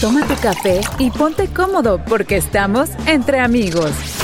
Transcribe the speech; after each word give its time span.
Toma 0.00 0.26
tu 0.26 0.34
café 0.36 0.80
y 0.98 1.10
ponte 1.10 1.46
cómodo 1.48 2.02
porque 2.06 2.38
estamos 2.38 2.88
entre 3.06 3.38
amigos. 3.38 4.19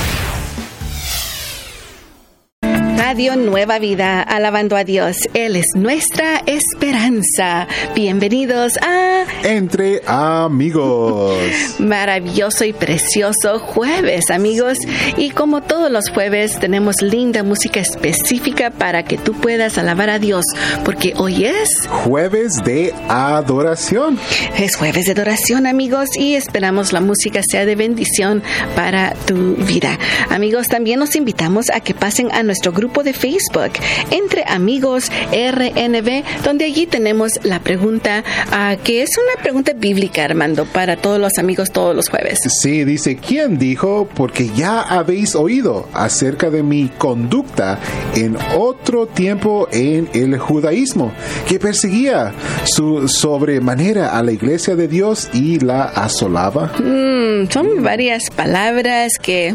Radio 2.96 3.36
Nueva 3.36 3.78
Vida, 3.78 4.22
alabando 4.22 4.74
a 4.74 4.82
Dios. 4.82 5.18
Él 5.34 5.54
es 5.56 5.66
nuestra 5.74 6.42
esperanza. 6.46 7.68
Bienvenidos 7.94 8.72
a 8.78 9.24
Entre 9.44 10.00
Amigos. 10.06 11.36
Maravilloso 11.78 12.64
y 12.64 12.72
precioso 12.72 13.58
jueves, 13.58 14.30
amigos. 14.30 14.78
Y 15.18 15.30
como 15.30 15.62
todos 15.62 15.90
los 15.90 16.08
jueves, 16.08 16.58
tenemos 16.58 17.02
linda 17.02 17.42
música 17.42 17.80
específica 17.80 18.70
para 18.70 19.02
que 19.02 19.18
tú 19.18 19.34
puedas 19.34 19.76
alabar 19.76 20.08
a 20.08 20.18
Dios, 20.18 20.46
porque 20.84 21.12
hoy 21.18 21.44
es 21.44 21.86
Jueves 21.88 22.64
de 22.64 22.94
Adoración. 23.08 24.18
Es 24.58 24.74
jueves 24.74 25.04
de 25.04 25.12
adoración, 25.12 25.66
amigos, 25.66 26.08
y 26.18 26.34
esperamos 26.34 26.94
la 26.94 27.02
música 27.02 27.42
sea 27.46 27.66
de 27.66 27.76
bendición 27.76 28.42
para 28.74 29.14
tu 29.26 29.54
vida. 29.56 29.98
Amigos, 30.30 30.68
también 30.68 30.98
los 30.98 31.14
invitamos 31.14 31.66
a 31.70 31.80
que 31.80 31.92
pasen 31.92 32.32
a 32.32 32.42
nuestro 32.42 32.72
grupo 32.72 32.85
de 32.86 33.12
Facebook, 33.12 33.72
Entre 34.10 34.44
Amigos 34.46 35.10
RNB, 35.32 36.24
donde 36.44 36.64
allí 36.64 36.86
tenemos 36.86 37.32
la 37.42 37.60
pregunta, 37.60 38.24
uh, 38.48 38.80
que 38.82 39.02
es 39.02 39.10
una 39.18 39.42
pregunta 39.42 39.72
bíblica, 39.74 40.24
Armando, 40.24 40.64
para 40.66 40.96
todos 40.96 41.20
los 41.20 41.36
amigos 41.38 41.72
todos 41.72 41.94
los 41.94 42.08
jueves. 42.08 42.38
Sí, 42.60 42.84
dice, 42.84 43.16
¿quién 43.16 43.58
dijo? 43.58 44.08
Porque 44.14 44.50
ya 44.54 44.80
habéis 44.80 45.34
oído 45.34 45.88
acerca 45.92 46.48
de 46.50 46.62
mi 46.62 46.88
conducta 46.88 47.78
en 48.14 48.36
otro 48.56 49.06
tiempo 49.06 49.68
en 49.72 50.08
el 50.14 50.38
judaísmo, 50.38 51.12
que 51.48 51.58
perseguía 51.58 52.32
su 52.64 53.08
sobremanera 53.08 54.16
a 54.16 54.22
la 54.22 54.32
iglesia 54.32 54.76
de 54.76 54.88
Dios 54.88 55.28
y 55.32 55.58
la 55.58 55.84
asolaba. 55.84 56.72
Mm, 56.78 57.50
son 57.50 57.82
varias 57.82 58.30
palabras 58.30 59.18
que 59.20 59.54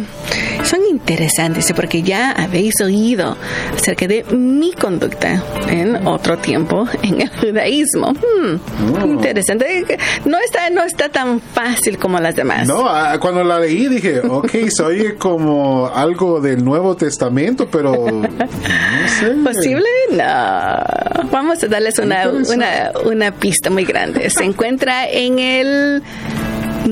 son 0.63 0.81
interesantes, 0.89 1.71
porque 1.75 2.03
ya 2.03 2.31
habéis 2.31 2.79
oído 2.81 3.20
acerca 3.21 4.07
de 4.07 4.23
mi 4.31 4.73
conducta 4.73 5.43
en 5.67 6.07
otro 6.07 6.37
tiempo 6.37 6.87
en 7.01 7.21
el 7.21 7.29
judaísmo. 7.29 8.11
Hmm, 8.11 8.55
oh. 9.01 9.05
Interesante. 9.05 9.97
No 10.25 10.37
está, 10.39 10.69
no 10.69 10.83
está 10.83 11.09
tan 11.09 11.39
fácil 11.39 11.97
como 11.97 12.19
las 12.19 12.35
demás. 12.35 12.67
No, 12.67 12.87
ah, 12.87 13.17
cuando 13.19 13.43
la 13.43 13.59
leí 13.59 13.87
dije, 13.87 14.19
ok, 14.19 14.49
soy 14.69 15.15
como 15.15 15.87
algo 15.87 16.39
del 16.41 16.63
Nuevo 16.63 16.95
Testamento, 16.95 17.67
pero 17.69 17.93
no 18.21 19.07
sé. 19.19 19.31
¿Posible? 19.43 19.87
No. 20.11 21.29
Vamos 21.31 21.63
a 21.63 21.67
darles 21.67 21.99
una, 21.99 22.29
una, 22.29 22.91
una 23.05 23.31
pista 23.31 23.69
muy 23.69 23.85
grande. 23.85 24.29
Se 24.29 24.43
encuentra 24.43 25.09
en 25.09 25.39
el 25.39 26.03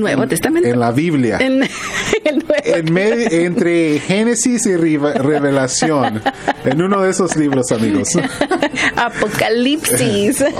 Nuevo 0.00 0.26
Testamento. 0.26 0.68
En 0.68 0.80
la 0.80 0.90
Biblia. 0.92 1.38
En, 1.40 1.62
el 2.24 2.44
en 2.64 2.92
medio, 2.92 3.28
entre 3.30 3.98
Génesis 4.00 4.66
y 4.66 4.76
Revelación. 4.76 6.22
En 6.64 6.82
uno 6.82 7.02
de 7.02 7.10
esos 7.10 7.36
libros, 7.36 7.70
amigos. 7.72 8.08
Apocalipsis. 8.96 10.44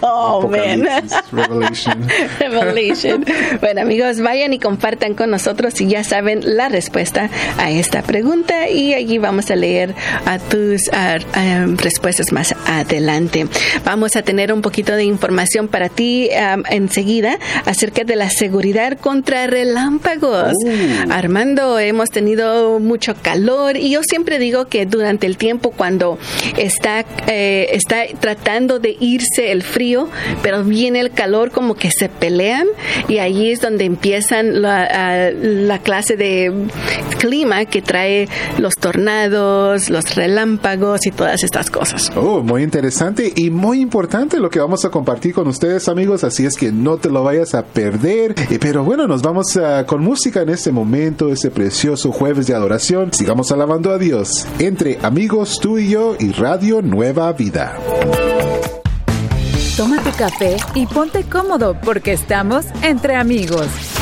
Oh, 0.00 0.42
Apocalipsis. 0.42 1.12
Revelation. 1.32 2.08
Revelation. 2.38 3.24
Bueno, 3.60 3.82
amigos, 3.82 4.20
vayan 4.20 4.54
y 4.54 4.58
compartan 4.58 5.14
con 5.14 5.30
nosotros 5.30 5.74
si 5.74 5.86
ya 5.86 6.02
saben 6.02 6.40
la 6.56 6.68
respuesta 6.68 7.28
a 7.58 7.70
esta 7.70 8.02
pregunta 8.02 8.68
y 8.70 8.94
allí 8.94 9.18
vamos 9.18 9.50
a 9.50 9.56
leer 9.56 9.94
a 10.24 10.38
tus 10.38 10.88
a, 10.92 11.14
a, 11.14 11.66
respuestas 11.76 12.32
más 12.32 12.54
adelante. 12.66 13.46
Vamos 13.84 14.16
a 14.16 14.22
tener 14.22 14.52
un 14.52 14.62
poquito 14.62 14.94
de 14.94 15.04
información 15.04 15.68
para 15.68 15.88
ti 15.88 16.30
um, 16.30 16.62
enseguida 16.70 17.38
acerca 17.66 18.04
de 18.04 18.16
la 18.16 18.30
seguridad 18.30 18.65
contra 19.00 19.46
relámpagos. 19.46 20.52
Uh. 20.64 21.12
Armando, 21.12 21.78
hemos 21.78 22.10
tenido 22.10 22.80
mucho 22.80 23.14
calor 23.20 23.76
y 23.76 23.90
yo 23.90 24.00
siempre 24.02 24.38
digo 24.38 24.66
que 24.66 24.86
durante 24.86 25.26
el 25.26 25.36
tiempo 25.36 25.70
cuando 25.70 26.18
está, 26.56 27.04
eh, 27.28 27.68
está 27.72 28.02
tratando 28.18 28.78
de 28.78 28.96
irse 28.98 29.52
el 29.52 29.62
frío, 29.62 30.08
pero 30.42 30.64
viene 30.64 31.00
el 31.00 31.12
calor 31.12 31.52
como 31.52 31.74
que 31.74 31.90
se 31.90 32.08
pelean 32.08 32.66
y 33.08 33.18
ahí 33.18 33.50
es 33.50 33.60
donde 33.60 33.84
empiezan 33.84 34.60
la, 34.62 35.30
la 35.32 35.78
clase 35.78 36.16
de 36.16 36.52
clima 37.18 37.66
que 37.66 37.82
trae 37.82 38.28
los 38.58 38.74
tornados, 38.74 39.90
los 39.90 40.14
relámpagos 40.14 41.06
y 41.06 41.12
todas 41.12 41.42
estas 41.44 41.70
cosas. 41.70 42.10
Oh, 42.16 42.42
muy 42.42 42.62
interesante 42.62 43.32
y 43.34 43.50
muy 43.50 43.80
importante 43.80 44.38
lo 44.40 44.50
que 44.50 44.58
vamos 44.58 44.84
a 44.84 44.90
compartir 44.90 45.34
con 45.34 45.46
ustedes 45.46 45.88
amigos, 45.88 46.24
así 46.24 46.44
es 46.44 46.56
que 46.56 46.72
no 46.72 46.96
te 46.96 47.10
lo 47.10 47.22
vayas 47.22 47.54
a 47.54 47.64
perder. 47.64 48.34
Eh, 48.48 48.58
pero 48.60 48.84
bueno, 48.84 49.08
nos 49.08 49.22
vamos 49.22 49.56
uh, 49.56 49.84
con 49.86 50.02
música 50.02 50.42
en 50.42 50.50
este 50.50 50.70
momento, 50.70 51.32
ese 51.32 51.50
precioso 51.50 52.12
jueves 52.12 52.46
de 52.46 52.54
adoración. 52.54 53.12
Sigamos 53.12 53.50
alabando 53.50 53.90
a 53.90 53.98
Dios 53.98 54.46
entre 54.60 54.98
amigos 55.02 55.58
tú 55.60 55.78
y 55.78 55.90
yo 55.90 56.14
y 56.18 56.30
Radio 56.32 56.80
Nueva 56.80 57.32
Vida. 57.32 57.76
Toma 59.76 60.02
tu 60.02 60.10
café 60.12 60.56
y 60.74 60.86
ponte 60.86 61.24
cómodo 61.24 61.76
porque 61.82 62.12
estamos 62.12 62.66
entre 62.82 63.16
amigos. 63.16 63.95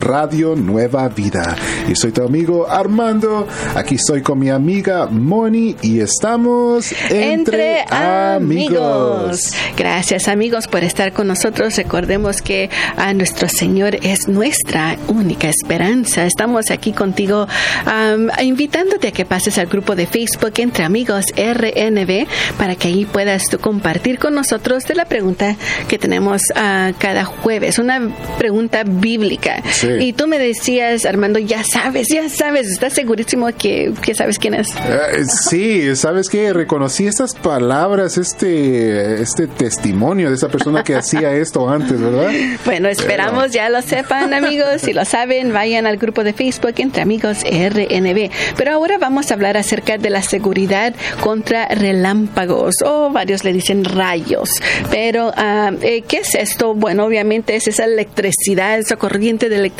Radio 0.00 0.54
Nueva 0.54 1.08
Vida. 1.08 1.56
Y 1.88 1.96
soy 1.96 2.12
tu 2.12 2.22
amigo 2.22 2.70
Armando. 2.70 3.48
Aquí 3.74 3.96
estoy 3.96 4.22
con 4.22 4.38
mi 4.38 4.48
amiga 4.48 5.06
Moni 5.06 5.74
y 5.82 6.00
estamos 6.00 6.92
entre, 7.10 7.32
Entre 7.32 7.84
amigos. 7.90 8.78
amigos. 8.78 9.54
Gracias 9.76 10.28
amigos 10.28 10.68
por 10.68 10.84
estar 10.84 11.12
con 11.12 11.26
nosotros. 11.26 11.76
Recordemos 11.76 12.42
que 12.42 12.70
a 12.96 13.12
nuestro 13.12 13.48
Señor 13.48 13.96
es 14.02 14.28
nuestra 14.28 14.96
única 15.08 15.48
esperanza. 15.48 16.24
Estamos 16.26 16.70
aquí 16.70 16.92
contigo 16.92 17.48
um, 17.86 18.28
invitándote 18.40 19.08
a 19.08 19.12
que 19.12 19.24
pases 19.24 19.58
al 19.58 19.66
grupo 19.66 19.96
de 19.96 20.06
Facebook 20.06 20.52
Entre 20.58 20.84
Amigos 20.84 21.24
RNB 21.36 22.26
para 22.56 22.76
que 22.76 22.88
ahí 22.88 23.04
puedas 23.04 23.46
tú 23.50 23.58
compartir 23.58 24.20
con 24.20 24.34
nosotros 24.34 24.84
de 24.84 24.94
la 24.94 25.06
pregunta 25.06 25.56
que 25.88 25.98
tenemos 25.98 26.42
uh, 26.54 26.92
cada 26.98 27.24
jueves. 27.24 27.78
Una 27.80 28.00
pregunta 28.38 28.84
bíblica. 28.84 29.60
Sí. 29.72 29.87
Y 30.00 30.12
tú 30.12 30.26
me 30.26 30.38
decías, 30.38 31.04
Armando, 31.04 31.38
ya 31.38 31.64
sabes, 31.64 32.08
ya 32.12 32.28
sabes, 32.28 32.68
¿estás 32.68 32.92
segurísimo 32.92 33.48
que, 33.56 33.92
que 34.02 34.14
sabes 34.14 34.38
quién 34.38 34.54
es? 34.54 34.68
Uh, 34.74 35.24
sí, 35.24 35.96
¿sabes 35.96 36.28
qué? 36.28 36.52
Reconocí 36.52 37.06
estas 37.06 37.34
palabras, 37.34 38.18
este, 38.18 39.20
este 39.22 39.46
testimonio 39.46 40.28
de 40.28 40.36
esa 40.36 40.48
persona 40.48 40.82
que 40.82 40.94
hacía 40.94 41.32
esto 41.32 41.68
antes, 41.68 42.00
¿verdad? 42.00 42.30
Bueno, 42.64 42.88
esperamos 42.88 43.44
Pero... 43.44 43.54
ya 43.54 43.68
lo 43.70 43.82
sepan, 43.82 44.34
amigos. 44.34 44.82
Si 44.82 44.92
lo 44.92 45.04
saben, 45.04 45.52
vayan 45.52 45.86
al 45.86 45.96
grupo 45.96 46.24
de 46.24 46.32
Facebook 46.32 46.74
Entre 46.78 47.02
Amigos 47.02 47.38
RNB. 47.42 48.30
Pero 48.56 48.72
ahora 48.72 48.98
vamos 48.98 49.30
a 49.30 49.34
hablar 49.34 49.56
acerca 49.56 49.98
de 49.98 50.10
la 50.10 50.22
seguridad 50.22 50.94
contra 51.20 51.68
relámpagos, 51.68 52.76
o 52.84 53.10
varios 53.10 53.44
le 53.44 53.52
dicen 53.52 53.84
rayos. 53.84 54.50
Pero, 54.90 55.28
uh, 55.28 55.78
¿qué 55.80 56.18
es 56.18 56.34
esto? 56.34 56.74
Bueno, 56.74 57.04
obviamente 57.04 57.56
es 57.56 57.68
esa 57.68 57.84
electricidad, 57.84 58.78
esa 58.78 58.96
corriente 58.96 59.48
de 59.48 59.56
electricidad 59.56 59.77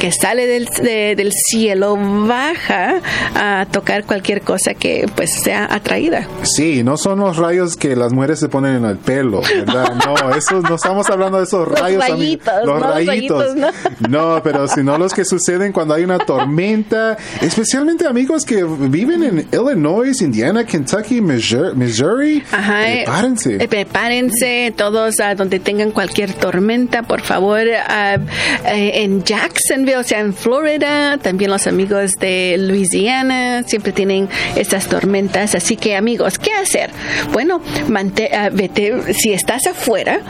que 0.00 0.12
sale 0.12 0.46
del, 0.46 0.66
de, 0.66 1.14
del, 1.16 1.32
cielo 1.32 1.96
baja 1.96 3.00
a 3.34 3.66
tocar 3.70 4.04
cualquier 4.04 4.42
cosa 4.42 4.74
que 4.74 5.06
pues 5.14 5.30
sea 5.42 5.72
atraída. 5.72 6.26
Sí, 6.42 6.82
no 6.82 6.96
son 6.96 7.20
los 7.20 7.36
rayos 7.36 7.76
que 7.76 7.96
las 7.96 8.12
mujeres 8.12 8.40
se 8.40 8.48
ponen 8.48 8.76
en 8.76 8.84
el 8.84 8.98
pelo, 8.98 9.40
¿verdad? 9.42 9.92
No, 10.04 10.34
esos, 10.34 10.62
no 10.64 10.74
estamos 10.74 11.08
hablando 11.08 11.38
de 11.38 11.44
esos 11.44 11.66
rayos. 11.66 11.98
Los 11.98 12.18
rayitos. 12.18 12.54
Los 12.64 12.80
no, 12.80 12.92
rayitos. 12.92 13.56
no. 13.56 13.68
no, 14.08 14.42
pero 14.42 14.66
sino 14.68 14.98
los 14.98 15.14
que 15.14 15.24
suceden 15.24 15.72
cuando 15.72 15.94
hay 15.94 16.04
una 16.04 16.18
tormenta, 16.18 17.16
especialmente 17.40 18.06
amigos 18.06 18.44
que 18.44 18.64
viven 18.64 19.22
en 19.22 19.48
Illinois, 19.52 20.20
Indiana, 20.20 20.64
Kentucky, 20.64 21.20
Missouri. 21.20 22.42
Ajá, 22.50 22.80
prepárense. 22.82 23.56
Eh, 23.56 23.68
prepárense 23.68 24.74
todos 24.76 25.20
a 25.20 25.34
donde 25.34 25.60
tengan 25.60 25.90
cualquier 25.90 26.32
tormenta, 26.32 27.02
por 27.02 27.20
favor. 27.20 27.60
Uh, 27.64 28.20
eh, 28.66 29.03
en 29.04 29.22
Jacksonville, 29.22 29.96
o 29.96 30.02
sea, 30.02 30.20
en 30.20 30.34
Florida, 30.34 31.18
también 31.18 31.50
los 31.50 31.66
amigos 31.66 32.12
de 32.18 32.56
Louisiana 32.58 33.62
siempre 33.66 33.92
tienen 33.92 34.28
estas 34.56 34.86
tormentas. 34.86 35.54
Así 35.54 35.76
que, 35.76 35.94
amigos, 35.96 36.38
¿qué 36.38 36.52
hacer? 36.52 36.90
Bueno, 37.32 37.60
mante, 37.88 38.30
uh, 38.32 38.54
vete, 38.54 39.14
si 39.14 39.32
estás 39.32 39.66
afuera, 39.66 40.20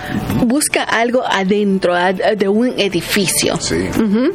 busca 0.45 0.83
algo 0.83 1.23
adentro 1.25 1.95
uh, 1.95 2.37
de 2.37 2.49
un 2.49 2.75
edificio. 2.79 3.57
Sí. 3.61 3.77
Uh 3.97 4.03
-huh. 4.03 4.33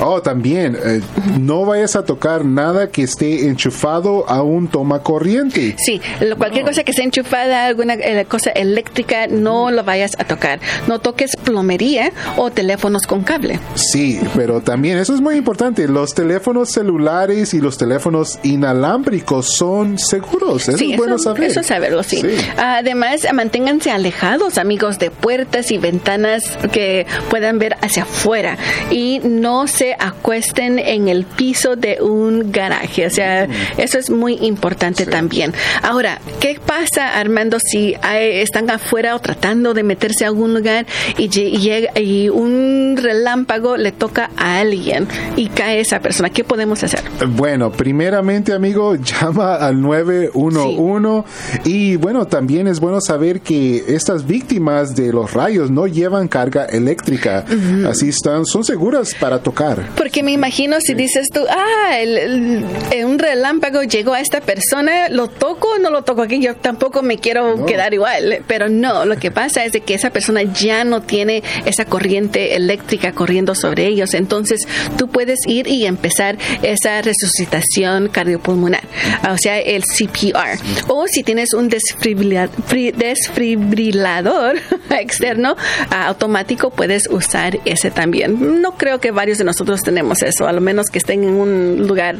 Oh, 0.00 0.20
también, 0.22 0.76
eh, 0.82 1.00
no 1.38 1.64
vayas 1.64 1.96
a 1.96 2.04
tocar 2.04 2.44
nada 2.44 2.88
que 2.90 3.02
esté 3.02 3.46
enchufado 3.48 4.28
a 4.28 4.42
un 4.42 4.68
toma 4.68 5.02
corriente. 5.02 5.74
Sí, 5.78 6.00
lo- 6.20 6.36
cualquier 6.36 6.64
cosa 6.64 6.82
que 6.84 6.90
esté 6.90 7.02
enchufada, 7.04 7.66
alguna 7.66 7.94
eh, 7.94 8.26
cosa 8.28 8.50
eléctrica, 8.50 9.26
no 9.28 9.70
lo 9.70 9.84
vayas 9.84 10.12
a 10.18 10.24
tocar. 10.24 10.60
No 10.88 10.98
toques 10.98 11.32
plomería 11.42 12.12
o 12.36 12.50
teléfonos 12.50 13.06
con 13.06 13.22
cable. 13.22 13.58
Sí, 13.74 14.20
pero 14.34 14.60
también 14.60 14.98
eso 14.98 15.14
es 15.14 15.20
muy 15.20 15.36
importante. 15.36 15.86
Los 15.88 16.14
teléfonos 16.14 16.70
celulares 16.70 17.54
y 17.54 17.60
los 17.60 17.78
teléfonos 17.78 18.38
inalámbricos 18.42 19.54
son 19.56 19.98
seguros. 19.98 20.68
Eso 20.68 20.78
sí, 20.78 20.92
es 20.92 20.98
bueno 20.98 21.16
eso, 21.16 21.24
saber. 21.24 21.44
eso 21.44 21.60
es 21.60 21.66
saberlo, 21.66 22.02
sí. 22.02 22.16
Sí. 22.20 22.28
Además, 22.56 23.20
manténganse 23.32 23.90
alejados, 23.90 24.58
amigos, 24.58 24.98
de 24.98 25.10
puertas 25.10 25.70
y 25.70 25.78
ventanas 25.78 26.42
que 26.72 27.06
puedan 27.30 27.58
ver 27.58 27.76
hacia 27.80 28.02
afuera 28.02 28.56
y 28.90 29.20
no 29.24 29.53
se 29.66 29.94
acuesten 29.98 30.78
en 30.78 31.08
el 31.08 31.24
piso 31.24 31.76
de 31.76 31.98
un 32.00 32.50
garaje. 32.52 33.06
O 33.06 33.10
sea, 33.10 33.48
eso 33.78 33.98
es 33.98 34.10
muy 34.10 34.34
importante 34.42 35.06
también. 35.06 35.52
Ahora, 35.82 36.20
¿qué 36.40 36.58
pasa, 36.64 37.18
Armando, 37.18 37.58
si 37.60 37.94
hay- 38.02 38.40
están 38.40 38.68
afuera 38.70 39.14
o 39.16 39.18
tratando 39.18 39.72
de 39.74 39.82
meterse 39.82 40.24
a 40.24 40.28
algún 40.28 40.54
lugar 40.54 40.86
y, 41.18 41.28
lle- 41.28 41.48
y 41.50 41.58
llega 41.58 41.98
y 42.00 42.28
un 42.28 42.96
relámpago 43.00 43.76
le 43.76 43.92
toca 43.92 44.30
a 44.36 44.58
alguien 44.58 45.06
y 45.36 45.48
cae 45.48 45.80
esa 45.80 46.00
persona? 46.00 46.30
¿Qué 46.30 46.44
podemos 46.44 46.82
hacer? 46.82 47.00
Bueno, 47.28 47.70
primeramente, 47.70 48.52
amigo, 48.52 48.94
llama 49.20 49.54
al 49.56 49.80
911 49.80 51.24
y 51.64 51.96
bueno, 51.96 52.26
también 52.26 52.66
es 52.68 52.80
bueno 52.80 53.00
saber 53.00 53.40
que 53.40 53.84
estas 53.88 54.26
víctimas 54.26 54.94
de 54.94 55.12
los 55.12 55.32
rayos 55.32 55.70
no 55.70 55.86
llevan 55.86 56.28
carga 56.28 56.64
eléctrica, 56.66 57.44
así 57.88 58.08
están, 58.08 58.44
son 58.46 58.64
seguras 58.64 59.14
para 59.18 59.42
tocar. 59.44 59.90
Porque 59.96 60.24
me 60.24 60.32
imagino 60.32 60.80
si 60.80 60.94
dices 60.94 61.28
tú, 61.32 61.40
ah, 61.48 61.98
el- 62.00 62.18
el- 62.18 62.64
un 63.04 63.18
relámpago 63.20 63.82
llegó 63.84 64.14
a 64.14 64.20
esta 64.20 64.40
persona, 64.40 65.08
lo 65.10 65.28
toco 65.28 65.74
o 65.74 65.78
no 65.78 65.90
lo 65.90 66.02
toco 66.02 66.22
aquí, 66.22 66.40
yo 66.40 66.56
tampoco 66.56 67.02
me 67.02 67.18
quiero 67.18 67.56
No. 67.58 67.66
quedar 67.66 67.94
igual. 67.94 68.42
Pero 68.48 68.68
no, 68.68 69.04
lo 69.04 69.16
que 69.18 69.30
pasa 69.30 69.64
es 69.64 69.70
de 69.72 69.82
que 69.82 69.94
esa 69.94 70.10
persona 70.10 70.42
ya 70.42 70.82
no 70.84 71.02
tiene 71.02 71.42
esa 71.66 71.84
corriente 71.84 72.56
eléctrica 72.56 73.12
corriendo 73.12 73.54
sobre 73.54 73.86
ellos. 73.86 74.14
Entonces 74.14 74.66
tú 74.96 75.08
puedes 75.08 75.38
ir 75.46 75.68
y 75.68 75.86
empezar 75.86 76.36
esa 76.62 77.00
resucitación 77.02 78.08
cardiopulmonar, 78.08 78.82
o 79.30 79.36
sea, 79.38 79.58
el 79.60 79.84
CPR. 79.84 80.58
O 80.88 81.06
si 81.06 81.22
tienes 81.22 81.52
un 81.52 81.68
desfibrilador 81.68 84.56
externo 84.90 85.56
ah, 85.90 86.06
automático, 86.06 86.70
puedes 86.70 87.08
usar 87.10 87.58
ese 87.64 87.90
también. 87.90 88.62
No 88.62 88.76
creo 88.76 89.00
que 89.00 89.10
varios 89.10 89.33
de 89.38 89.44
nosotros 89.44 89.80
tenemos 89.82 90.22
eso, 90.22 90.46
a 90.46 90.52
lo 90.52 90.60
menos 90.60 90.86
que 90.92 90.98
estén 90.98 91.24
en 91.24 91.34
un 91.34 91.86
lugar 91.86 92.16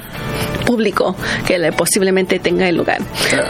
público 0.66 1.14
que 1.46 1.58
le- 1.58 1.72
posiblemente 1.72 2.38
tenga 2.38 2.68
el 2.68 2.76
lugar. 2.76 3.00
Pero, 3.30 3.44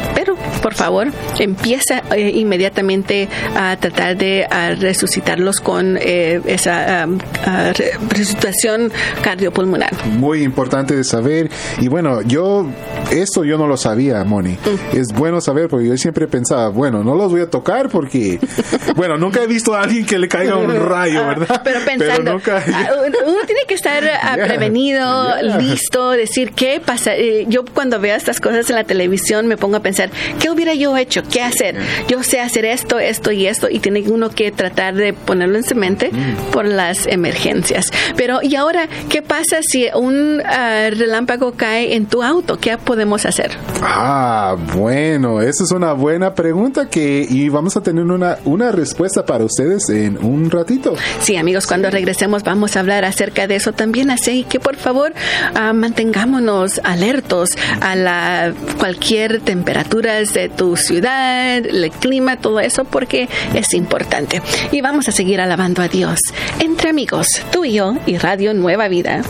por 0.63 0.75
favor, 0.75 1.09
empieza 1.39 2.03
eh, 2.15 2.31
inmediatamente 2.35 3.29
a 3.57 3.77
tratar 3.77 4.17
de 4.17 4.47
resucitarlos 4.81 5.61
con 5.61 5.99
eh, 6.01 6.41
esa 6.47 7.07
re- 7.07 7.93
resucitación 8.09 8.93
cardiopulmonar. 9.23 9.91
Muy 10.07 10.43
importante 10.43 10.95
de 10.97 11.05
saber. 11.05 11.51
Y 11.81 11.89
bueno, 11.89 12.23
yo, 12.23 12.67
esto 13.11 13.45
yo 13.45 13.59
no 13.59 13.67
lo 13.67 13.77
sabía, 13.77 14.23
Moni. 14.25 14.53
Mm. 14.53 14.97
Es 14.97 15.09
bueno 15.13 15.41
saber 15.41 15.69
porque 15.69 15.89
yo 15.89 15.97
siempre 15.97 16.27
pensaba, 16.29 16.69
bueno, 16.69 17.03
no 17.05 17.15
los 17.15 17.31
voy 17.31 17.43
a 17.43 17.51
tocar 17.51 17.89
porque, 17.89 18.39
bueno, 18.97 19.17
nunca 19.19 19.43
he 19.43 19.47
visto 19.47 19.75
a 19.75 19.83
alguien 19.83 20.05
que 20.07 20.19
le 20.19 20.29
caiga 20.29 20.57
un 20.57 20.75
rayo, 20.75 21.27
¿verdad? 21.27 21.47
Ah, 21.51 21.61
Pero 21.65 21.81
pensando, 21.85 22.33
nunca- 22.33 22.63
ah, 22.73 22.89
uno 23.07 23.39
tiene 23.47 23.61
que 23.67 23.75
estar 23.75 24.03
ah, 24.23 24.35
Yeah, 24.45 24.47
prevenido, 24.49 25.41
yeah. 25.41 25.59
listo, 25.59 26.11
decir 26.11 26.53
qué 26.53 26.81
pasa. 26.85 27.15
Eh, 27.15 27.47
yo 27.49 27.65
cuando 27.65 28.01
veo 28.01 28.17
estas 28.17 28.41
cosas 28.41 28.69
en 28.71 28.77
la 28.77 28.85
televisión 28.85 29.47
me 29.47 29.57
pongo 29.57 29.77
a 29.77 29.81
pensar, 29.81 30.11
¿qué 30.45 30.51
hubiera 30.51 30.75
yo 30.75 30.95
hecho? 30.99 31.23
¿Qué 31.23 31.41
hacer? 31.41 31.75
Yo 32.07 32.23
sé 32.23 32.39
hacer 32.43 32.67
esto, 32.67 32.99
esto 32.99 33.33
y 33.33 33.47
esto 33.47 33.71
y 33.71 33.79
tiene 33.79 34.03
uno 34.03 34.29
que 34.29 34.53
tratar 34.53 34.95
de 34.95 35.15
ponerlo 35.15 35.57
en 35.57 35.65
su 35.65 35.75
mente 35.75 36.11
Mm. 36.13 36.51
por 36.53 36.67
las 36.67 37.07
emergencias. 37.07 37.91
Pero 38.15 38.41
y 38.43 38.55
ahora, 38.57 38.89
¿qué 39.09 39.23
pasa 39.23 39.61
si 39.63 39.87
un 39.95 40.43
ah, 40.45 40.91
relámpago 40.91 41.53
cae 41.53 41.95
en 41.95 42.05
tu 42.05 42.23
auto? 42.23 42.59
¿Qué 42.59 42.77
podemos 42.77 43.25
hacer? 43.25 43.53
Ah, 43.83 44.55
bueno, 44.75 45.41
esa 45.41 45.65
es 45.65 45.71
una 45.71 45.95
buena 45.95 46.35
pregunta 46.35 46.91
que 46.91 47.27
y 47.27 47.49
vamos 47.49 47.79
a 47.79 47.83
tener 47.83 48.05
una, 48.05 48.37
una 48.45 48.71
respuesta 48.71 49.25
para 49.25 49.45
ustedes 49.47 49.89
en 49.89 50.19
un 50.23 50.51
ratito. 50.51 50.95
Sí, 51.21 51.37
amigos, 51.37 51.67
cuando 51.67 51.89
regresemos 51.91 52.43
vamos 52.43 52.77
a 52.77 52.81
hablar 52.81 53.07
acerca 53.07 53.47
de 53.47 53.57
eso 53.57 53.73
también, 53.73 54.11
así 54.11 54.45
que 54.47 54.61
por 54.61 54.77
favor 54.77 55.15
ah, 55.55 55.73
mantengámonos 55.73 56.81
alertos 56.85 57.51
a 57.81 57.97
la 57.97 58.53
cualquier 58.79 59.41
temperaturas 59.41 60.34
de 60.35 60.49
tu 60.49 60.77
ciudad, 60.77 61.65
el 61.65 61.91
clima, 61.91 62.37
todo 62.37 62.61
eso, 62.61 62.85
porque 62.85 63.29
es 63.55 63.73
importante. 63.73 64.43
Y 64.73 64.81
vamos 64.81 65.09
a 65.09 65.13
seguir 65.13 65.41
alabando 65.41 65.81
a 65.81 65.89
Dios 65.89 66.21
entre 66.61 66.91
amigos, 66.91 67.27
tú 67.51 67.65
y 67.65 67.75
yo 67.75 67.97
y 68.07 68.19
Radio 68.19 68.53
Nueva 68.53 68.89
Vida. 68.89 69.23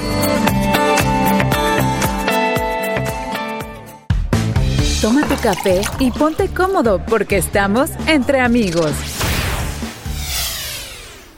Toma 5.01 5.21
tu 5.29 5.37
café 5.37 5.83
y 5.99 6.11
ponte 6.11 6.49
cómodo 6.49 6.99
porque 7.07 7.37
estamos 7.37 7.91
entre 8.07 8.41
amigos. 8.41 9.14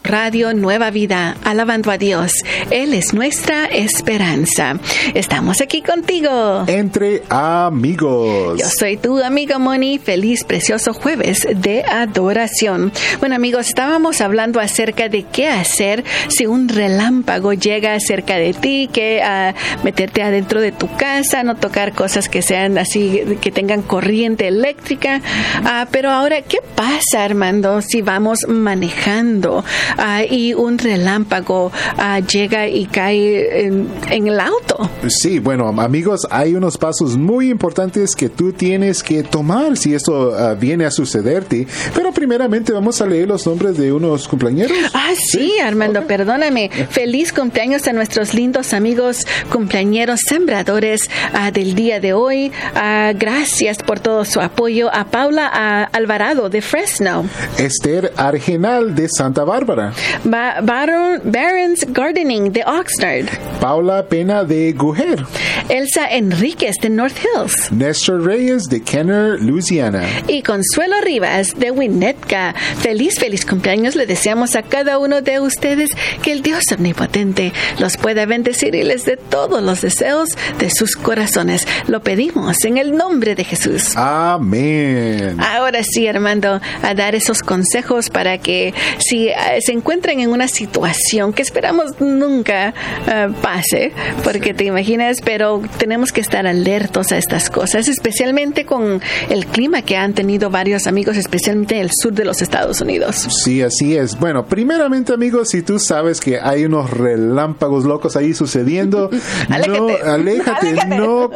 Radio 0.07 0.55
Nueva 0.55 0.91
Vida, 0.91 1.37
alabando 1.43 1.91
a 1.91 1.99
Dios. 1.99 2.33
Él 2.71 2.95
es 2.95 3.13
nuestra 3.13 3.67
esperanza. 3.67 4.79
Estamos 5.15 5.61
aquí 5.61 5.83
contigo. 5.83 6.65
Entre 6.69 7.25
amigos. 7.29 8.57
Yo 8.59 8.67
soy 8.69 8.97
tu 8.99 9.21
amiga 9.21 9.59
Moni. 9.59 9.99
Feliz, 9.99 10.45
precioso 10.45 10.95
jueves 10.95 11.47
de 11.57 11.83
adoración. 11.83 12.93
Bueno, 13.19 13.35
amigos, 13.35 13.67
estábamos 13.67 14.21
hablando 14.21 14.61
acerca 14.61 15.09
de 15.09 15.25
qué 15.25 15.49
hacer 15.49 16.05
si 16.29 16.47
un 16.47 16.69
relámpago 16.69 17.53
llega 17.53 17.99
cerca 17.99 18.37
de 18.37 18.55
ti, 18.55 18.89
que 18.93 19.23
ah, 19.23 19.55
meterte 19.83 20.23
adentro 20.23 20.61
de 20.61 20.71
tu 20.71 20.89
casa, 20.97 21.43
no 21.43 21.57
tocar 21.57 21.95
cosas 21.95 22.29
que 22.29 22.43
sean 22.43 22.79
así, 22.79 23.23
que 23.41 23.51
tengan 23.51 23.83
corriente 23.83 24.47
eléctrica. 24.47 25.21
Ah, 25.65 25.89
pero 25.91 26.11
ahora, 26.11 26.43
¿qué 26.43 26.59
pasa, 26.77 27.25
Armando, 27.25 27.83
si 27.83 28.03
vamos 28.03 28.47
manejando 28.47 29.65
ah, 29.99 30.25
y 30.25 30.55
un 30.55 30.79
relámpago 30.79 31.73
ah, 31.97 32.21
llega 32.21 32.69
y 32.69 32.87
cae 32.87 33.67
en, 33.67 33.89
en 34.11 34.27
el 34.29 34.41
auto? 34.41 34.89
Sí, 35.09 35.39
bueno, 35.39 35.69
amigos, 35.69 36.27
hay 36.31 36.55
unos 36.55 36.79
pasos 36.79 37.17
muy 37.17 37.51
importantes 37.51 38.15
que 38.15 38.29
tú 38.29 38.53
tienes 38.53 39.03
que 39.03 39.23
tomar 39.23 39.77
si 39.77 39.95
esto 39.95 40.35
ah, 40.35 40.55
viene 40.55 40.85
a 40.85 40.91
sucederte. 40.91 41.67
Pero 41.95 42.13
primeramente 42.13 42.73
vamos 42.73 43.01
a 43.01 43.07
leer 43.07 43.29
los 43.29 43.47
nombres 43.47 43.77
de 43.77 43.93
unos 43.93 44.29
cumpleañeros. 44.29 44.77
Ah, 44.95 45.13
sí, 45.31 45.55
Armando, 45.63 46.07
perdóname. 46.07 46.71
Feliz 46.91 47.33
cumpleaños 47.33 47.87
a 47.87 47.93
nuestros 47.93 48.35
lindos 48.35 48.73
amigos 48.73 49.27
cumpleañeros 49.51 50.21
sembradores 50.27 51.09
del 51.53 51.75
día 51.75 52.01
de 52.01 52.13
hoy. 52.13 52.53
Gracias 52.75 53.79
por 53.79 54.01
todo 54.01 54.25
su 54.25 54.41
apoyo 54.41 54.93
a 54.93 55.05
Paula 55.05 55.85
Alvarado 55.93 56.49
de 56.49 56.63
Fresno, 56.63 57.25
Esther 57.59 58.13
Argenal 58.17 58.95
de 58.95 59.09
Santa 59.09 59.45
Bárbara. 59.45 59.86
Ba- 60.25 60.61
Baron, 60.63 61.21
Barons 61.25 61.85
Gardening 61.89 62.53
de 62.53 62.63
Oxnard, 62.67 63.27
Paula 63.61 64.07
Pena 64.09 64.45
de 64.45 64.73
Gujer. 64.73 65.25
Elsa 65.69 66.07
Enríquez 66.11 66.77
de 66.81 66.91
North 66.91 67.17
Hills. 67.19 67.73
Néstor 67.73 68.25
Reyes 68.25 68.65
de 68.69 68.81
Kenner, 68.83 69.41
Louisiana. 69.43 70.03
Y 70.29 70.43
Consuelo 70.43 70.95
Rivas 71.03 71.55
de 71.59 71.71
Winnetka. 71.73 72.55
Feliz, 72.81 73.19
feliz 73.19 73.45
cumpleaños. 73.45 73.97
Le 73.97 74.07
deseamos 74.07 74.55
a 74.55 74.63
cada 74.63 74.99
uno 74.99 75.23
de 75.23 75.41
ustedes 75.41 75.91
que 76.23 76.33
el 76.33 76.43
Dios 76.43 76.65
omnipotente 76.77 77.53
los 77.79 77.97
pueda 77.97 78.27
bendecir 78.27 78.75
y 78.75 78.85
les 78.85 79.05
dé 79.05 79.17
todos 79.17 79.61
los 79.63 79.81
deseos 79.81 80.29
de 80.59 80.71
sus 80.71 80.95
corazones. 80.95 81.67
Lo 81.89 82.01
pedimos 82.03 82.65
en 82.65 82.79
el 82.79 82.97
nombre 82.97 83.35
de 83.35 83.43
Jesús. 83.45 83.97
Amén. 83.97 85.37
Ahora 85.41 85.83
sí, 85.83 86.07
Armando, 86.07 86.61
a 86.83 86.95
dar 86.95 87.15
esos 87.15 87.43
consejos 87.43 88.11
para 88.11 88.39
que 88.39 88.73
si 88.99 89.31
ah, 89.31 89.55
se 89.61 89.73
encuentran 89.77 90.21
en 90.21 90.31
una 90.31 90.49
situación 90.49 91.33
que 91.33 91.43
esperamos 91.43 92.01
nunca 92.01 92.75
ah, 93.07 93.29
pase, 93.43 93.93
porque 94.25 94.55
te 94.55 94.65
imaginas, 94.65 95.19
pero 95.25 95.63
tenemos 95.79 96.13
que 96.13 96.21
estar 96.21 96.47
alertos 96.47 97.13
a 97.13 97.19
estas 97.19 97.51
cosas, 97.51 97.89
especialmente 97.89 98.65
con 98.67 99.01
el 99.31 99.47
clima 99.47 99.83
que 99.83 99.97
han 99.97 100.13
tenido 100.15 100.51
varios 100.51 100.87
amigos, 100.87 101.17
especialmente 101.17 101.77
en 101.77 101.83
el 101.83 101.91
sur 101.95 102.13
de 102.13 102.25
los 102.25 102.43
Estados 102.43 102.81
Unidos. 102.81 103.17
Sí, 103.45 103.63
así 103.63 103.97
es. 103.97 104.19
Bueno, 104.19 104.47
primeramente, 104.47 105.13
amigos, 105.13 105.49
si 105.51 105.63
tú 105.63 105.79
sabes 105.79 106.21
que 106.21 106.39
hay 106.41 106.65
unos 106.65 106.91
relámpagos 106.91 107.85
locos 107.85 108.17
ahí 108.17 108.35
sucediendo, 108.35 109.11
no, 109.49 109.55
Aléjate. 109.57 110.03
aléjate, 110.11 110.69
Aléjate. 110.71 110.97
no 110.97 111.31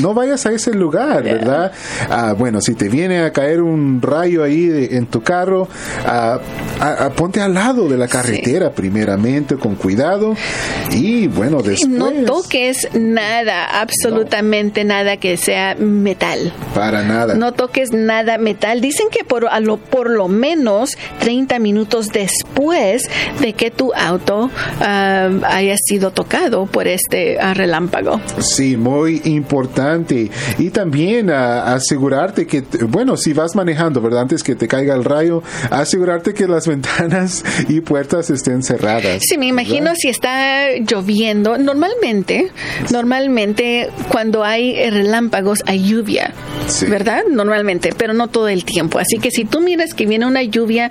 no 0.00 0.14
vayas 0.14 0.46
a 0.46 0.52
ese 0.52 0.72
lugar, 0.74 1.22
¿verdad? 1.24 1.72
Ah, 2.08 2.34
bueno, 2.36 2.60
si 2.60 2.74
te 2.74 2.88
viene 2.88 3.20
a 3.20 3.32
caer 3.32 3.60
un 3.62 4.00
rayo 4.02 4.42
ahí 4.42 4.66
de- 4.66 4.96
en 4.96 5.06
tu 5.06 5.22
carro, 5.22 5.68
ah, 6.06 6.38
ah, 6.80 6.96
ah, 7.00 7.10
ponte 7.10 7.40
al 7.40 7.54
lado 7.54 7.65
lado 7.66 7.88
de 7.88 7.96
la 7.96 8.06
carretera 8.06 8.70
primeramente, 8.70 9.56
con 9.56 9.74
cuidado. 9.74 10.36
Y 10.92 11.26
bueno, 11.26 11.62
después... 11.62 11.88
No 11.88 12.12
toques 12.24 12.88
nada, 12.94 13.80
absolutamente 13.80 14.84
nada 14.84 15.16
que 15.16 15.36
sea 15.36 15.74
metal. 15.74 16.52
Para 16.74 17.02
nada. 17.02 17.34
No 17.34 17.52
toques 17.52 17.92
nada 17.92 18.38
metal. 18.38 18.80
Dicen 18.80 19.08
que 19.10 19.24
por, 19.24 19.48
a 19.48 19.58
lo, 19.58 19.78
por 19.78 20.10
lo 20.10 20.28
menos 20.28 20.96
30 21.18 21.58
minutos 21.58 22.10
después 22.12 23.10
de 23.40 23.52
que 23.54 23.72
tu 23.72 23.92
auto 23.94 24.48
ah, 24.80 25.28
haya 25.42 25.76
sido 25.76 26.12
tocado 26.12 26.66
por 26.66 26.86
este 26.86 27.40
ah, 27.40 27.52
relámpago. 27.52 28.20
Sí, 28.38 28.76
muy 28.76 29.22
importante. 29.24 30.30
Y 30.58 30.70
también 30.70 31.30
ah, 31.30 31.74
asegurarte 31.74 32.46
que, 32.46 32.62
bueno, 32.88 33.16
si 33.16 33.32
vas 33.32 33.56
manejando, 33.56 34.00
¿verdad? 34.00 34.20
Antes 34.20 34.44
que 34.44 34.54
te 34.54 34.68
caiga 34.68 34.94
el 34.94 35.02
rayo, 35.02 35.42
asegurarte 35.70 36.32
que 36.32 36.46
las 36.46 36.68
ventanas 36.76 37.42
y 37.68 37.80
puertas 37.80 38.30
estén 38.30 38.62
cerradas. 38.62 39.22
Sí, 39.26 39.38
me 39.38 39.46
imagino 39.46 39.94
si 39.94 40.08
está 40.08 40.68
lloviendo. 40.78 41.58
Normalmente, 41.58 42.50
normalmente 42.90 43.90
cuando 44.08 44.44
hay 44.44 44.90
relámpagos 44.90 45.62
hay 45.66 45.84
lluvia, 45.84 46.32
¿verdad? 46.88 47.22
Normalmente, 47.30 47.92
pero 47.96 48.14
no 48.14 48.28
todo 48.28 48.48
el 48.48 48.64
tiempo. 48.64 48.98
Así 48.98 49.18
que 49.18 49.30
si 49.30 49.44
tú 49.44 49.60
miras 49.60 49.94
que 49.94 50.06
viene 50.06 50.26
una 50.26 50.42
lluvia, 50.42 50.90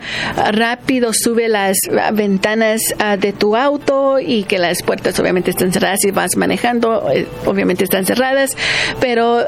rápido 0.51 1.11
sube 1.13 1.47
las 1.47 1.77
ventanas 2.13 2.81
de 3.19 3.33
tu 3.33 3.55
auto 3.55 4.19
y 4.19 4.43
que 4.43 4.59
las 4.59 4.83
puertas 4.83 5.19
obviamente 5.19 5.51
están 5.51 5.71
cerradas 5.71 6.03
y 6.05 6.11
vas 6.11 6.35
manejando, 6.37 7.09
eh, 7.11 7.27
obviamente 7.45 7.83
están 7.83 8.05
cerradas, 8.05 8.51
pero 8.99 9.43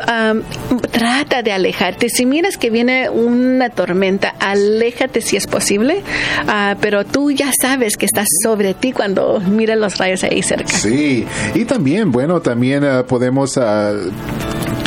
trata 0.92 1.42
de 1.42 1.52
alejarte. 1.52 2.10
Si 2.10 2.26
miras 2.26 2.58
que 2.58 2.70
viene 2.70 3.10
una 3.10 3.70
tormenta, 3.70 4.34
aléjate 4.40 5.22
si 5.22 5.38
es 5.38 5.48
posible, 5.48 6.04
ah, 6.48 6.76
pero 6.82 7.06
tú 7.12 7.32
ya 7.32 7.52
sabes 7.60 7.98
que 7.98 8.06
estás 8.06 8.28
sobre 8.44 8.74
ti 8.74 8.92
cuando 8.92 9.40
miras 9.40 9.78
los 9.78 9.98
rayos 9.98 10.24
ahí 10.24 10.42
cerca. 10.42 10.70
Sí, 10.70 11.26
y 11.54 11.66
también, 11.66 12.12
bueno, 12.12 12.42
también 12.42 12.84
ah, 12.84 13.04
podemos 13.08 13.58
ah, 13.58 13.94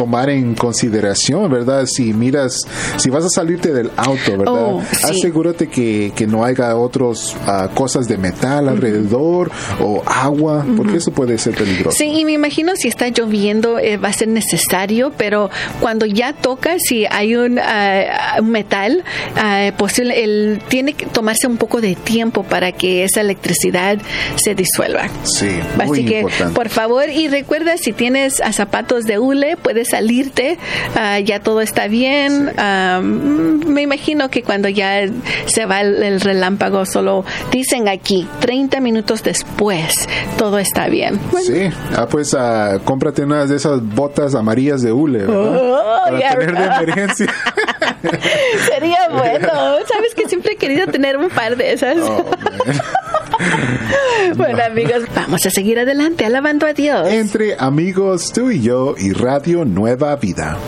tomar 0.00 0.30
en 0.30 0.54
consideración, 0.54 1.50
¿verdad? 1.50 1.84
Si 1.84 2.14
miras, 2.14 2.62
si 2.96 3.10
vas 3.10 3.22
a 3.22 3.28
salirte 3.28 3.70
del 3.70 3.90
auto, 3.98 4.38
¿verdad? 4.38 4.72
Oh, 4.72 4.82
Asegúrate 5.04 5.68
que, 5.68 6.14
que, 6.16 6.26
no 6.26 6.42
haya 6.42 6.74
otras 6.74 7.36
ah, 7.46 7.68
cosas 7.74 8.08
de 8.08 8.16
metal 8.16 8.70
alrededor 8.70 9.50
o 9.78 10.02
agua, 10.06 10.64
porque 10.74 10.96
eso 10.96 11.10
puede 11.10 11.36
ser 11.36 11.54
peligroso. 11.54 11.98
Sí, 11.98 12.06
y 12.06 12.24
me 12.24 12.32
imagino 12.32 12.76
si 12.76 12.88
está 12.88 13.08
lloviendo 13.08 13.78
eh, 13.78 13.98
va 13.98 14.08
a 14.08 14.12
ser 14.14 14.28
necesario, 14.28 15.12
pero 15.18 15.50
cuando 15.80 16.06
ya 16.06 16.32
toca, 16.32 16.76
si 16.78 17.04
hay 17.04 17.36
un, 17.36 17.58
uh, 17.58 18.42
metal, 18.42 19.04
uh, 19.36 19.76
posible, 19.76 20.24
el, 20.24 20.62
tiene 20.68 20.94
que 20.94 21.04
tomarse 21.04 21.46
un 21.46 21.58
poco 21.58 21.82
de 21.82 21.94
tiempo 21.94 22.42
para 22.42 22.72
que 22.72 23.04
esa 23.04 23.20
electricidad 23.20 23.98
se 24.36 24.54
disuelva. 24.54 25.10
Sí, 25.24 25.50
muy 25.76 26.00
Así 26.00 26.04
que, 26.06 26.24
por 26.54 26.70
favor, 26.70 27.10
y 27.10 27.28
recuerda, 27.28 27.76
si 27.76 27.92
tienes 27.92 28.40
zapatos 28.52 29.04
de 29.04 29.18
hule, 29.18 29.58
puedes 29.58 29.89
salirte, 29.90 30.58
ah, 30.96 31.18
ya 31.18 31.40
todo 31.40 31.60
está 31.60 31.88
bien. 31.88 32.52
Ah, 32.56 33.00
me 33.02 33.82
imagino 33.82 34.30
que 34.30 34.42
cuando 34.42 34.68
ya 34.68 35.06
se 35.46 35.66
va 35.66 35.80
el, 35.80 36.20
relámpago, 36.20 36.86
solo 36.86 37.24
dicen 37.50 37.88
aquí, 37.88 38.26
30 38.40 38.80
minutos 38.80 39.22
después, 39.22 40.08
todo 40.38 40.58
está 40.58 40.88
bien. 40.88 41.20
Sí, 41.44 41.70
ah, 41.96 42.06
pues 42.08 42.36
cómprate 42.84 43.22
unas 43.22 43.48
de 43.48 43.56
esas 43.56 43.82
botas 43.82 44.34
amarillas 44.34 44.82
de 44.82 44.92
hule, 44.92 45.26
oh, 45.26 46.04
Para 46.04 46.36
tener 46.36 46.56
de 46.56 46.64
emergencia. 46.64 47.34
Sería 48.68 49.08
bueno. 49.10 49.48
Sabes 49.86 50.14
que 50.14 50.28
siempre 50.28 50.52
he 50.52 50.56
querido 50.56 50.86
tener 50.86 51.16
un 51.16 51.28
par 51.28 51.56
de 51.56 51.72
esas. 51.72 51.98
Oh, 51.98 52.24
bueno, 54.36 54.62
amigos, 54.62 55.04
vamos 55.14 55.44
a 55.46 55.50
seguir 55.50 55.78
adelante 55.78 56.24
alabando 56.24 56.66
a 56.66 56.72
Dios. 56.72 57.08
Entre 57.08 57.56
amigos, 57.58 58.32
tú 58.32 58.50
y 58.50 58.60
yo 58.60 58.94
y 58.98 59.12
Radio 59.12 59.64
Nueva 59.64 60.16
Vida. 60.16 60.58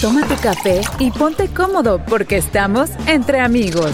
Toma 0.00 0.26
tu 0.26 0.34
café 0.36 0.80
y 0.98 1.10
ponte 1.10 1.48
cómodo 1.48 2.00
porque 2.06 2.38
estamos 2.38 2.90
entre 3.06 3.40
amigos. 3.40 3.92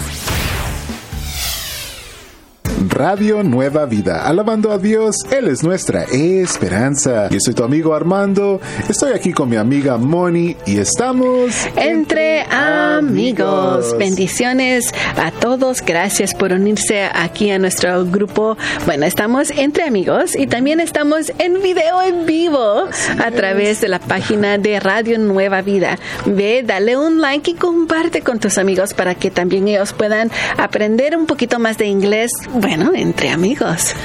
Radio 2.89 3.41
Nueva 3.41 3.85
Vida. 3.85 4.27
Alabando 4.27 4.71
a 4.71 4.77
Dios, 4.77 5.15
Él 5.31 5.47
es 5.47 5.63
nuestra 5.63 6.03
esperanza. 6.03 7.27
Yo 7.29 7.39
soy 7.39 7.55
tu 7.55 7.63
amigo 7.63 7.95
Armando, 7.95 8.61
estoy 8.87 9.13
aquí 9.13 9.33
con 9.33 9.49
mi 9.49 9.55
amiga 9.55 9.97
Moni 9.97 10.55
y 10.65 10.77
estamos 10.77 11.55
entre, 11.75 12.43
amigos. 12.43 13.97
Bendiciones 13.97 14.93
a 15.17 15.31
todos, 15.31 15.81
gracias 15.81 16.35
por 16.35 16.51
unirse 16.53 17.09
aquí 17.11 17.49
a 17.49 17.57
nuestro 17.57 18.05
grupo. 18.05 18.57
Bueno, 18.85 19.05
estamos 19.05 19.49
entre 19.51 19.83
amigos 19.83 20.35
y 20.35 20.45
también 20.45 20.79
estamos 20.79 21.31
en 21.39 21.61
video 21.63 22.01
en 22.03 22.27
vivo 22.27 22.85
a 23.23 23.31
través 23.31 23.81
de 23.81 23.87
la 23.87 23.99
página 23.99 24.59
de 24.59 24.79
Radio 24.79 25.17
Nueva 25.17 25.63
Vida. 25.63 25.97
Ve, 26.25 26.63
dale 26.63 26.95
un 26.95 27.21
like 27.21 27.51
y 27.51 27.53
comparte 27.55 28.21
con 28.21 28.39
tus 28.39 28.59
amigos 28.59 28.93
para 28.93 29.15
que 29.15 29.31
también 29.31 29.67
ellos 29.67 29.93
puedan 29.93 30.29
aprender 30.57 31.17
un 31.17 31.25
poquito 31.25 31.57
más 31.57 31.79
de 31.79 31.87
inglés 31.87 32.31
bueno, 32.67 32.91
entre 32.93 33.29
amigos. 33.29 33.95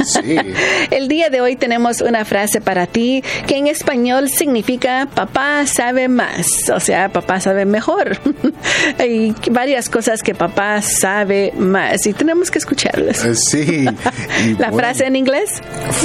El 0.92 1.08
día 1.08 1.30
de 1.30 1.40
hoy 1.40 1.56
tenemos 1.56 2.00
una 2.00 2.24
frase 2.24 2.60
para 2.60 2.86
ti 2.86 3.24
que 3.48 3.56
en 3.56 3.66
español 3.66 4.28
significa 4.28 5.08
papá 5.12 5.66
sabe 5.66 6.06
más, 6.06 6.70
o 6.72 6.78
sea, 6.78 7.08
papá 7.08 7.40
sabe 7.40 7.64
mejor. 7.64 8.20
Hay 9.00 9.34
varias 9.50 9.88
cosas 9.88 10.22
que 10.22 10.36
papá 10.36 10.80
sabe 10.80 11.52
más 11.56 12.06
y 12.06 12.12
tenemos 12.12 12.52
que 12.52 12.58
escucharlas. 12.58 13.24
Eh, 13.24 13.34
sí. 13.34 13.84
La 14.60 14.70
frase 14.70 15.06
en 15.06 15.16
inglés. 15.16 15.60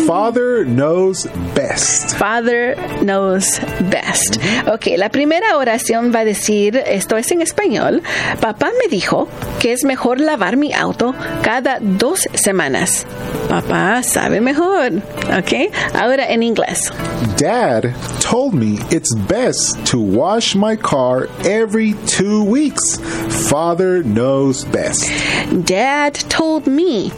Father 0.08 0.66
knows 0.66 1.30
best. 1.54 2.16
Father 2.18 2.76
knows 3.02 3.62
best. 3.82 4.38
Ok, 4.68 4.98
la 4.98 5.10
primera 5.10 5.58
oración 5.58 6.12
va 6.12 6.22
a 6.22 6.26
decir, 6.26 6.82
esto 6.88 7.18
es 7.18 7.30
en 7.30 7.44
español, 7.44 8.02
papá 8.42 8.72
me 8.82 8.90
dijo 8.90 9.28
que 9.60 9.74
es 9.74 9.84
mejor 9.84 10.20
lavar 10.20 10.58
mi 10.58 10.74
auto 10.74 11.14
cada 11.44 11.78
dos 11.80 12.22
semanas 12.34 12.47
semanas. 12.48 13.06
Papá 13.50 14.01
sabe 14.04 14.39
mejor. 14.39 15.01
¿Ok? 15.38 15.70
Ahora 15.94 16.32
en 16.32 16.44
inglés. 16.44 16.89
Dad 17.36 17.94
told 18.22 18.54
me 18.54 18.80
it's 18.89 19.13
best 19.27 19.86
to 19.86 20.00
wash 20.00 20.56
my 20.56 20.77
car 20.77 21.27
every 21.44 21.94
two 22.06 22.46
weeks. 22.46 22.98
Father 23.50 24.01
knows 24.01 24.63
best. 24.66 25.12
Dad 25.66 26.16
told 26.30 26.68
me 26.68 27.12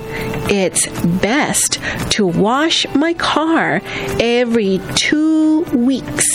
it's 0.50 0.88
best 1.22 1.80
to 2.10 2.26
wash 2.26 2.88
my 2.96 3.14
car 3.14 3.82
every 4.20 4.82
two 4.96 5.64
weeks. 5.74 6.26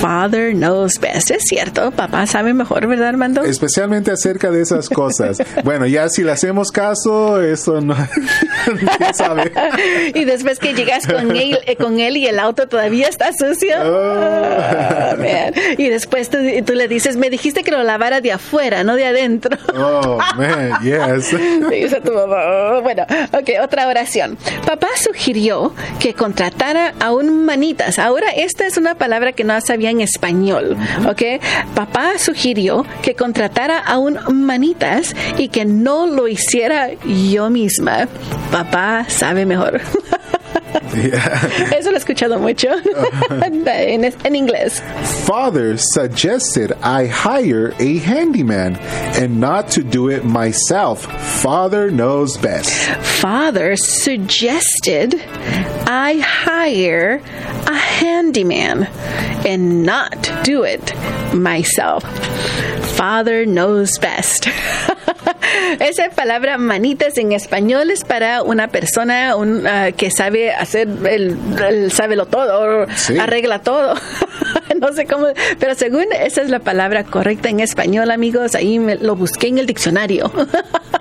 Father 0.00 0.54
knows 0.54 0.98
best. 0.98 1.30
Es 1.30 1.42
cierto, 1.48 1.90
papá 1.90 2.26
sabe 2.26 2.54
mejor, 2.54 2.86
¿verdad, 2.86 3.08
Armando? 3.08 3.42
Especialmente 3.42 4.12
acerca 4.12 4.50
de 4.50 4.62
esas 4.62 4.88
cosas. 4.88 5.38
bueno, 5.64 5.86
ya 5.86 6.08
si 6.08 6.22
le 6.22 6.32
hacemos 6.32 6.70
caso, 6.70 7.42
eso 7.42 7.80
no, 7.80 7.96
y 10.14 10.24
después 10.24 10.58
que 10.58 10.74
llegas 10.74 11.06
con 11.06 11.34
él, 11.36 11.58
eh, 11.66 11.76
con 11.76 12.00
él 12.00 12.16
y 12.16 12.26
el 12.26 12.38
auto 12.38 12.68
todavía 12.68 13.08
está 13.08 13.32
sucio. 13.32 13.74
Oh. 13.82 15.14
y 15.76 15.88
después 15.88 16.30
tú, 16.30 16.38
le 16.38 16.88
dices, 16.88 17.16
me 17.16 17.30
dijiste 17.30 17.62
que 17.62 17.70
lo 17.70 17.82
lavara 17.82 18.20
de 18.20 18.32
afuera, 18.32 18.84
no 18.84 18.96
de 18.96 19.06
adentro. 19.06 19.56
oh, 19.74 20.18
man, 20.36 20.78
yes. 20.82 21.30
Dice 21.70 22.00
tu 22.00 22.12
mamá. 22.12 22.36
Oh, 22.46 22.82
bueno, 22.82 23.04
ok, 23.32 23.50
otra 23.62 23.88
oración. 23.88 24.38
Papá 24.66 24.88
sugirió 24.96 25.72
que 26.00 26.14
contratara 26.14 26.94
a 27.00 27.12
un 27.12 27.44
manitas. 27.44 27.98
Ahora, 27.98 28.30
esta 28.30 28.66
es 28.66 28.76
una 28.76 28.94
palabra 28.96 29.32
que 29.32 29.44
no 29.44 29.58
sabía 29.60 29.90
en 29.90 30.00
español, 30.00 30.76
¿ok? 31.08 31.42
Papá 31.74 32.18
sugirió 32.18 32.84
que 33.02 33.14
contratara 33.14 33.78
a 33.78 33.98
un 33.98 34.18
manitas 34.46 35.14
y 35.36 35.48
que 35.48 35.64
no 35.64 36.06
lo 36.06 36.28
hiciera 36.28 36.90
yo 37.04 37.50
misma 37.50 38.07
papá 38.50 39.06
sabe 39.08 39.46
mejor. 39.46 39.80
Eso 41.74 41.90
lo 41.90 41.96
he 41.96 41.98
escuchado 41.98 42.38
mucho 42.38 42.68
en, 43.30 44.04
en 44.04 44.34
inglés. 44.34 44.80
Father 45.26 45.76
suggested 45.76 46.72
I 46.82 47.06
hire 47.06 47.74
a 47.78 47.98
handyman 47.98 48.76
and 48.76 49.40
not 49.40 49.70
to 49.72 49.82
do 49.82 50.08
it 50.08 50.24
myself. 50.24 51.06
Father 51.42 51.90
knows 51.90 52.36
best. 52.36 52.72
Father 53.20 53.76
suggested 53.76 55.14
I 55.86 56.20
hire 56.24 57.22
a 57.66 57.74
handyman 57.76 58.84
and 59.46 59.84
not 59.84 60.30
do 60.42 60.64
it 60.64 60.92
myself. 61.34 62.02
Father 62.96 63.46
knows 63.46 63.98
best. 63.98 64.48
Esa 65.80 66.10
palabra 66.10 66.58
manitas 66.58 67.16
en 67.18 67.32
español 67.32 67.90
es 67.90 68.04
para 68.04 68.42
una 68.42 68.68
persona 68.68 69.36
un, 69.36 69.66
uh, 69.66 69.94
que 69.96 70.10
sabe 70.10 70.52
hacer 70.52 70.88
el, 71.08 71.36
el 71.68 71.92
sabe 71.92 72.16
lo 72.16 72.26
todo, 72.26 72.86
Sí. 72.96 73.18
arregla 73.18 73.60
todo. 73.60 73.94
no 74.80 74.92
sé 74.92 75.06
cómo, 75.06 75.26
pero 75.58 75.74
según 75.74 76.06
esa 76.20 76.42
es 76.42 76.50
la 76.50 76.60
palabra 76.60 77.04
correcta 77.04 77.48
en 77.48 77.60
español, 77.60 78.10
amigos, 78.10 78.54
ahí 78.54 78.78
me, 78.78 78.96
lo 78.96 79.16
busqué 79.16 79.48
en 79.48 79.58
el 79.58 79.66
diccionario. 79.66 80.30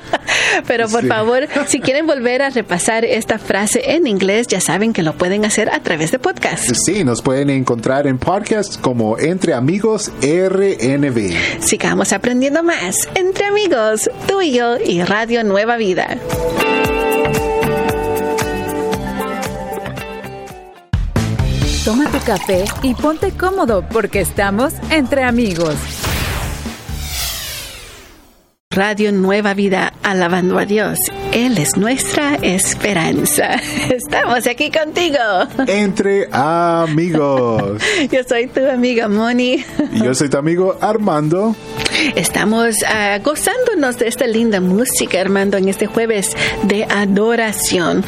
pero 0.68 0.88
por 0.88 1.01
Sí. 1.01 1.08
favor, 1.08 1.48
si 1.68 1.80
quieren 1.80 2.08
volver 2.08 2.42
a 2.42 2.50
repasar 2.50 3.06
esta 3.06 3.38
frase 3.39 3.94
en 3.96 4.08
inglés, 4.08 4.48
ya 4.48 4.62
saben 4.62 4.94
que 4.94 5.04
lo 5.04 5.13
pueden 5.13 5.46
hacer 5.46 5.70
a 5.70 5.80
través 5.82 6.12
de 6.12 6.20
podcast. 6.20 6.63
Sí, 6.86 7.04
nos 7.04 7.22
pueden 7.22 7.50
encontrar 7.50 8.08
en 8.08 8.18
podcast 8.18 8.80
como 8.82 9.18
Entre 9.18 9.54
Amigos 9.54 10.12
RNB. 10.22 11.34
Sigamos 11.62 12.13
aprendiendo 12.13 12.63
más 12.63 12.96
entre 13.16 13.46
amigos, 13.46 14.10
tú 14.27 14.42
y 14.42 14.51
yo 14.54 14.77
y 14.77 15.01
Radio 15.04 15.44
Nueva 15.44 15.77
Vida. 15.77 16.18
Toma 21.86 22.06
tu 22.12 22.20
café 22.25 22.66
y 22.84 22.94
ponte 22.96 23.32
cómodo 23.32 23.86
porque 23.89 24.20
estamos 24.20 24.74
entre 24.89 25.24
amigos. 25.24 25.75
Radio 28.77 29.12
Nueva 29.12 29.55
Vida, 29.55 29.91
alabando 30.03 30.60
a 30.60 30.65
Dios. 30.65 31.00
Él 31.38 31.60
es 31.60 31.77
nuestra 31.77 32.34
esperanza. 32.41 33.62
Estamos 33.91 34.48
aquí 34.48 34.72
contigo. 34.72 35.20
Entre 35.67 36.27
Amigos. 36.32 37.79
Yo 38.12 38.24
soy 38.27 38.48
tu 38.48 38.65
amiga 38.67 39.08
Moni. 39.08 39.63
Y 39.94 40.03
yo 40.03 40.15
soy 40.15 40.29
tu 40.29 40.38
amigo 40.38 40.75
Armando. 40.82 41.56
Estamos 42.15 42.77
ah, 42.88 43.20
gozándonos 43.24 44.00
de 44.00 44.08
esta 44.08 44.25
linda 44.25 44.62
música, 44.62 45.22
Armando, 45.22 45.58
en 45.58 45.67
este 45.70 45.86
jueves 45.86 46.36
de 46.63 46.86
adoración. 46.86 48.03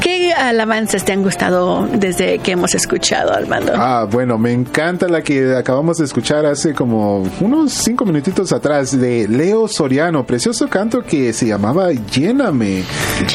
¿Qué 0.00 0.32
alabanzas 0.32 1.04
te 1.04 1.12
han 1.12 1.22
gustado 1.22 1.88
desde 1.92 2.38
que 2.38 2.52
hemos 2.52 2.74
escuchado, 2.74 3.32
Armando? 3.32 3.72
Ah, 3.76 4.06
bueno, 4.10 4.38
me 4.38 4.52
encanta 4.52 5.08
la 5.08 5.22
que 5.22 5.56
acabamos 5.56 5.98
de 5.98 6.04
escuchar 6.04 6.46
hace 6.46 6.74
como 6.74 7.22
unos 7.40 7.72
cinco 7.72 8.04
minutitos 8.04 8.52
atrás 8.52 8.98
de 8.98 9.26
Leo 9.28 9.66
Soriano, 9.66 10.24
precioso 10.24 10.68
canto 10.68 11.02
que 11.02 11.32
se 11.32 11.46
llamaba 11.46 11.92
Lléname. 11.92 12.67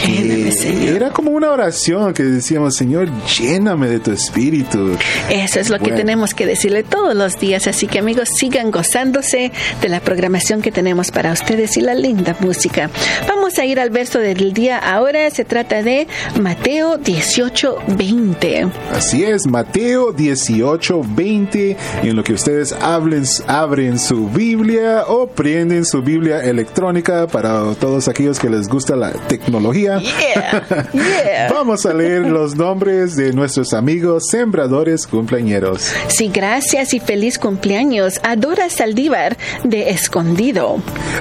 Lléname, 0.06 0.52
Señor. 0.52 0.96
Era 0.96 1.10
como 1.12 1.32
una 1.32 1.52
oración 1.52 2.14
que 2.14 2.24
decíamos, 2.24 2.76
Señor, 2.76 3.10
lléname 3.26 3.88
de 3.88 4.00
tu 4.00 4.12
espíritu. 4.12 4.98
Eso 5.30 5.60
es 5.60 5.70
lo 5.70 5.80
que 5.80 5.92
tenemos 5.92 6.34
que 6.34 6.46
decirle 6.46 6.84
todos 6.84 7.16
los 7.16 7.40
días. 7.40 7.68
Así 7.68 7.88
que 7.88 8.00
amigos, 8.00 8.30
sigan 8.36 8.72
gozándose 8.72 9.52
de 9.82 9.90
la 9.90 10.00
programación 10.00 10.62
que 10.62 10.72
tenemos 10.72 11.12
para 11.12 11.32
ustedes 11.32 11.78
y 11.78 11.82
la 11.82 11.94
linda 11.94 12.36
música. 12.40 12.90
Vamos 13.28 13.58
a 13.58 13.66
ir 13.66 13.80
al 13.80 13.90
verso 13.90 14.20
del 14.20 14.54
día. 14.54 14.78
Ahora 14.78 15.30
se 15.30 15.46
trata 15.46 15.84
de 15.84 16.08
Mateo 16.40 16.98
18, 16.98 17.78
20. 17.98 18.68
Así 18.92 19.24
es, 19.24 19.48
Mateo 19.48 20.12
18, 20.12 21.02
20, 21.16 21.78
en 22.04 22.16
lo 22.16 22.24
que 22.24 22.34
ustedes 22.34 22.74
hablen, 22.74 23.24
abren 23.48 24.00
su 24.00 24.28
Biblia 24.30 25.06
o 25.08 25.28
prenden 25.28 25.86
su 25.86 26.02
Biblia 26.02 26.44
electrónica 26.44 27.28
para 27.28 27.74
todos 27.76 28.08
aquellos 28.08 28.40
que 28.40 28.50
les 28.50 28.68
gusta 28.68 28.96
la 28.96 29.13
tecnología. 29.28 30.00
Yeah, 30.00 30.88
yeah. 30.94 31.48
Vamos 31.52 31.86
a 31.86 31.94
leer 31.94 32.22
los 32.22 32.56
nombres 32.56 33.16
de 33.16 33.34
nuestros 33.34 33.74
amigos 33.74 34.28
sembradores 34.30 35.06
cumpleañeros. 35.08 35.92
Sí, 36.08 36.30
gracias 36.34 36.94
y 36.94 37.00
feliz 37.00 37.38
cumpleaños 37.38 38.20
a 38.24 38.36
Dora 38.36 38.70
Saldívar 38.70 39.38
de 39.64 39.90
Escondido, 39.90 40.78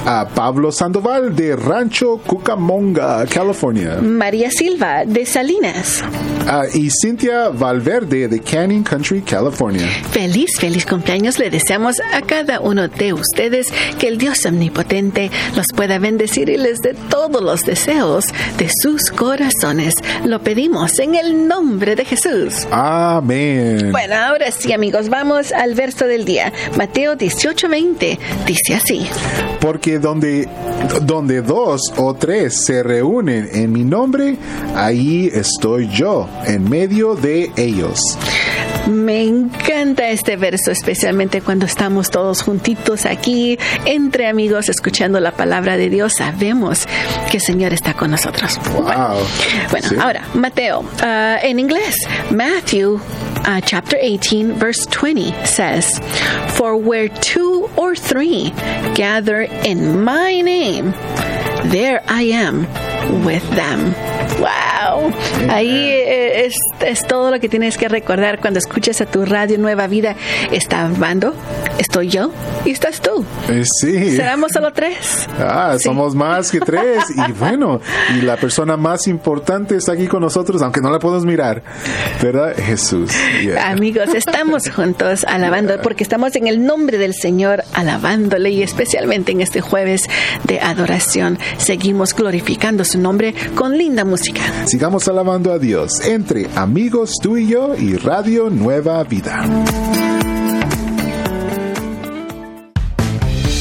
A 0.07 0.29
Pablo 0.35 0.73
Sandoval 0.73 1.35
de 1.37 1.57
Rancho 1.57 2.19
Cucamonga, 2.27 3.27
California. 3.27 3.99
María 4.01 4.51
Silva 4.51 5.05
de 5.05 5.27
Salinas. 5.27 6.03
Ah, 6.49 6.65
y 6.73 6.89
Cintia 6.91 7.51
Valverde 7.51 8.29
de 8.29 8.41
Canyon 8.41 8.83
Country, 8.83 9.23
California. 9.23 9.87
Feliz, 10.11 10.59
feliz 10.59 10.87
cumpleaños 10.87 11.39
le 11.39 11.51
deseamos 11.51 11.97
a 12.13 12.23
cada 12.23 12.61
uno 12.61 12.89
de 12.89 13.13
ustedes 13.13 13.69
que 13.99 14.09
el 14.09 14.19
Dios 14.19 14.45
omnipotente 14.47 15.31
los 15.55 15.67
pueda 15.75 15.99
bendecir 15.99 16.49
y 16.49 16.57
les 16.57 16.79
dé 16.79 16.95
todos 17.09 17.43
los 17.43 17.61
deseos 17.63 17.82
de 17.87 18.71
sus 18.81 19.11
corazones. 19.11 19.95
Lo 20.25 20.41
pedimos 20.41 21.01
en 21.01 21.17
el 21.17 21.49
nombre 21.49 21.97
de 21.97 22.05
Jesús. 22.05 22.67
Amén. 22.71 23.91
Bueno, 23.91 24.15
ahora 24.15 24.53
sí 24.53 24.73
amigos, 24.73 25.09
vamos 25.09 25.51
al 25.51 25.75
verso 25.75 26.07
del 26.07 26.25
día. 26.25 26.53
Mateo 26.77 27.17
18:20 27.17 28.19
dice 28.47 28.75
así. 28.75 29.09
Porque 29.61 29.99
donde, 29.99 30.49
donde 31.03 31.43
dos 31.43 31.93
o 31.97 32.15
tres 32.15 32.65
se 32.65 32.85
reúnen 32.85 33.49
en 33.53 33.73
mi 33.73 33.83
nombre, 33.83 34.37
ahí 34.77 35.29
estoy 35.33 35.89
yo, 35.89 36.29
en 36.47 36.71
medio 36.71 37.17
de 37.17 37.51
ellos. 37.57 38.17
Me 38.89 39.23
encanta 39.23 40.09
este 40.09 40.37
verso, 40.37 40.71
especialmente 40.71 41.41
cuando 41.41 41.67
estamos 41.67 42.11
todos 42.11 42.43
juntitos 42.43 43.07
aquí, 43.07 43.59
entre 43.85 44.27
amigos, 44.29 44.69
escuchando 44.69 45.21
la 45.21 45.31
palabra 45.33 45.77
de 45.77 45.89
Dios. 45.89 46.15
Sabemos 46.15 46.87
que 47.31 47.37
el 47.39 47.43
Señor 47.43 47.73
está 47.73 47.95
con 47.95 48.11
nosotros. 48.11 48.59
Wow. 48.75 49.19
Bueno, 49.71 49.89
Sí. 49.89 49.97
ahora, 50.01 50.23
Mateo, 50.35 50.85
ah, 51.03 51.39
en 51.43 51.59
inglés, 51.61 51.95
Matthew 52.31 52.95
uh, 52.97 53.61
chapter 53.65 53.99
18, 54.01 54.59
verse 54.59 54.87
20 54.87 55.33
says, 55.45 56.01
For 56.55 56.77
where 56.77 57.09
two 57.09 57.69
or 57.77 57.95
three 57.97 58.53
gather 58.95 59.43
in 59.65 60.03
my 60.05 60.41
name, 60.43 60.93
there 61.71 62.03
I 62.09 62.33
am 62.33 62.67
with 63.25 63.49
them. 63.55 63.95
Wow. 64.41 64.72
Ahí 65.49 65.71
eh, 65.71 66.47
es, 66.47 66.55
es 66.85 67.07
todo 67.07 67.31
lo 67.31 67.41
que 67.41 67.49
tienes 67.49 67.77
que 67.79 67.89
recordar 67.89 68.41
cuando 68.41 68.59
escuches 68.59 69.01
a 69.01 69.07
tu 69.07 69.25
radio 69.25 69.59
Nueva 69.59 69.87
Vida. 69.87 70.17
Está 70.51 70.83
Armando, 70.85 71.35
estoy 71.79 72.09
yo 72.09 72.31
y 72.65 72.71
estás 72.71 73.01
tú. 73.01 73.25
Eh, 73.49 73.65
Sí. 73.65 74.17
Seremos 74.17 74.53
solo 74.53 74.73
tres. 74.73 75.29
Ah, 75.39 75.75
Sí. 75.77 75.85
somos 75.85 76.15
más 76.15 76.51
que 76.51 76.61
tres. 76.61 77.05
Y 77.29 77.33
bueno, 77.39 77.81
y 78.17 78.23
la 78.23 78.37
persona 78.37 78.77
más 78.77 79.07
importante 79.07 79.77
está 79.77 79.93
aquí 79.93 80.07
con 80.07 80.21
nosotros, 80.21 80.63
aunque 80.63 80.81
no 80.81 80.91
la 80.91 80.99
podemos 80.99 81.25
mirar. 81.25 81.63
¿Verdad? 82.23 82.55
Jesús. 82.57 83.11
Yeah. 83.43 83.71
Amigos, 83.71 84.15
estamos 84.15 84.69
juntos 84.75 85.25
alabando 85.25 85.81
porque 85.83 86.03
estamos 86.03 86.35
en 86.37 86.47
el 86.47 86.65
nombre 86.65 86.99
del 86.99 87.15
Señor 87.15 87.65
alabándole 87.75 88.51
y 88.51 88.63
especialmente 88.63 89.33
en 89.33 89.41
este 89.41 89.61
jueves 89.61 90.03
de 90.45 90.61
adoración 90.61 91.39
seguimos 91.57 92.15
glorificando 92.15 92.85
su 92.85 92.99
nombre 92.99 93.35
con 93.55 93.77
linda 93.77 94.05
música. 94.05 94.43
Sigamos 94.67 94.92
alabando 95.01 95.53
a 95.53 95.59
Dios 95.59 96.01
entre 96.07 96.47
amigos 96.55 97.15
tú 97.23 97.39
y 97.39 97.49
yo 97.49 97.75
y 97.75 97.97
Radio 97.97 98.51
Nueva 98.51 99.03
Vida. 99.05 99.43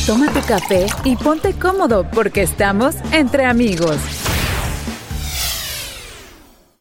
Toma 0.05 0.27
tu 0.33 0.41
café 0.41 0.87
y 1.05 1.15
ponte 1.15 1.53
cómodo 1.53 2.05
porque 2.11 2.41
estamos 2.41 2.95
entre 3.13 3.45
amigos. 3.45 3.95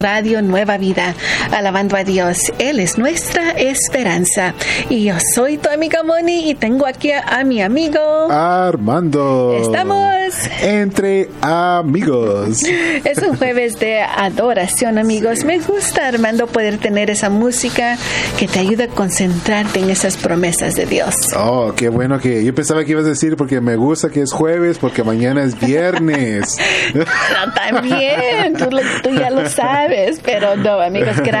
Radio 0.01 0.41
Nueva 0.41 0.77
Vida, 0.77 1.15
alabando 1.51 1.95
a 1.97 2.03
Dios. 2.03 2.51
Él 2.59 2.79
es 2.79 2.97
nuestra 2.97 3.51
esperanza. 3.51 4.53
Y 4.89 5.03
yo 5.05 5.15
soy 5.35 5.57
tu 5.57 5.69
amiga 5.69 6.03
Moni 6.03 6.49
y 6.49 6.55
tengo 6.55 6.85
aquí 6.85 7.11
a, 7.11 7.21
a 7.21 7.43
mi 7.43 7.61
amigo. 7.61 7.99
Armando. 8.31 9.57
Estamos. 9.61 10.33
entre 10.61 11.29
amigos. 11.41 12.63
Es 13.03 13.17
un 13.19 13.35
jueves 13.37 13.79
de 13.79 14.01
adoración, 14.01 14.97
amigos. 14.97 15.43
Me 15.43 15.59
gusta, 15.59 16.07
Armando, 16.07 16.47
poder 16.47 16.77
tener 16.77 17.09
esa 17.09 17.29
música 17.29 17.97
que 18.39 18.47
te 18.47 18.59
ayuda 18.59 18.85
a 18.85 18.87
concentrarte 18.87 19.79
en 19.79 19.89
esas 19.89 20.17
promesas 20.17 20.75
de 20.75 20.85
Dios. 20.85 21.15
Oh, 21.37 21.73
qué 21.75 21.89
bueno 21.89 22.19
que 22.19 22.43
yo 22.43 22.53
pensaba 22.55 22.83
que 22.85 22.91
ibas 22.91 23.05
a 23.05 23.09
decir 23.09 23.35
porque 23.35 23.59
me 23.61 23.75
gusta 23.75 24.09
que 24.09 24.21
es 24.21 24.31
jueves, 24.31 24.77
porque 24.77 25.03
mañana 25.03 25.43
es 25.43 25.59
viernes. 25.59 26.55
Pero 26.93 27.05
también, 27.55 28.53
tú, 28.57 28.69
lo- 28.71 28.81
tú 29.03 29.09
ya 29.17 29.29
lo 29.29 29.49
sabes, 29.49 30.19
pero 30.23 30.55
no, 30.55 30.79
amigos, 30.79 31.17
gracias 31.17 31.40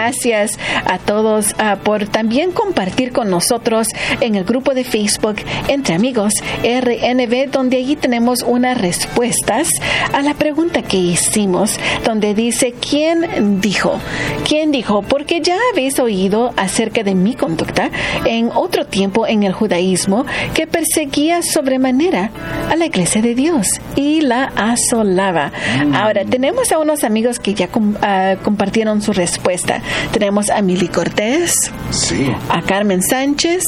a 0.85 0.97
todos 0.97 1.53
ah, 1.59 1.77
por 1.83 2.07
también 2.07 2.51
compartir 2.51 3.11
con 3.11 3.29
nosotros 3.29 3.87
en 4.19 4.35
el 4.35 4.43
grupo 4.43 4.73
de 4.73 4.83
Facebook 4.83 5.35
Entre 5.67 5.93
Amigos 5.95 6.33
RNB, 6.63 7.51
donde 7.51 7.77
allí 7.77 7.95
tenemos 7.95 8.41
unas 8.43 8.77
respuestas 8.79 9.69
a 10.13 10.21
la 10.21 10.33
pregunta 10.33 10.81
que 10.81 10.97
hicimos, 10.97 11.79
donde 12.03 12.33
dice, 12.33 12.73
¿quién 12.73 13.61
dijo? 13.61 13.99
¿Quién 14.47 14.71
dijo? 14.71 15.01
Porque 15.03 15.41
ya 15.41 15.55
habéis 15.71 15.99
oído 15.99 16.53
acerca 16.57 17.03
de 17.03 17.13
mi 17.15 17.35
conducta 17.35 17.89
en 18.25 18.49
otro 18.53 18.85
tiempo 18.85 19.27
en 19.27 19.43
el 19.43 19.53
judaísmo 19.53 20.25
que 20.53 20.65
perseguía 20.67 21.41
sobremanera 21.43 22.31
a 22.69 22.75
la 22.75 22.85
iglesia 22.85 23.21
de 23.21 23.35
Dios 23.35 23.67
y 23.95 24.21
la 24.21 24.45
asolaba. 24.55 25.51
Ahora, 25.93 26.25
tenemos 26.25 26.71
a 26.71 26.79
unos 26.79 27.03
amigos 27.03 27.39
que 27.39 27.53
ya 27.53 27.67
com- 27.67 27.95
ah, 28.01 28.35
compartieron 28.43 29.01
su 29.01 29.13
respuesta. 29.13 29.81
Tenemos 30.11 30.49
a 30.49 30.61
Mili 30.61 30.87
Cortés, 30.87 31.71
Sí. 31.89 32.31
a 32.49 32.61
Carmen 32.61 33.01
Sánchez 33.01 33.63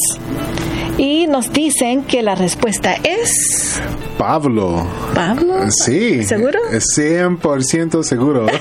Y 0.96 1.26
nos 1.26 1.52
dicen 1.52 2.04
que 2.04 2.22
la 2.22 2.34
respuesta 2.34 2.94
es... 3.02 3.80
Pablo. 4.16 4.86
¿Pablo? 5.12 5.68
Sí. 5.70 6.22
¿Seguro? 6.22 6.60
100% 6.70 8.02
seguro. 8.04 8.46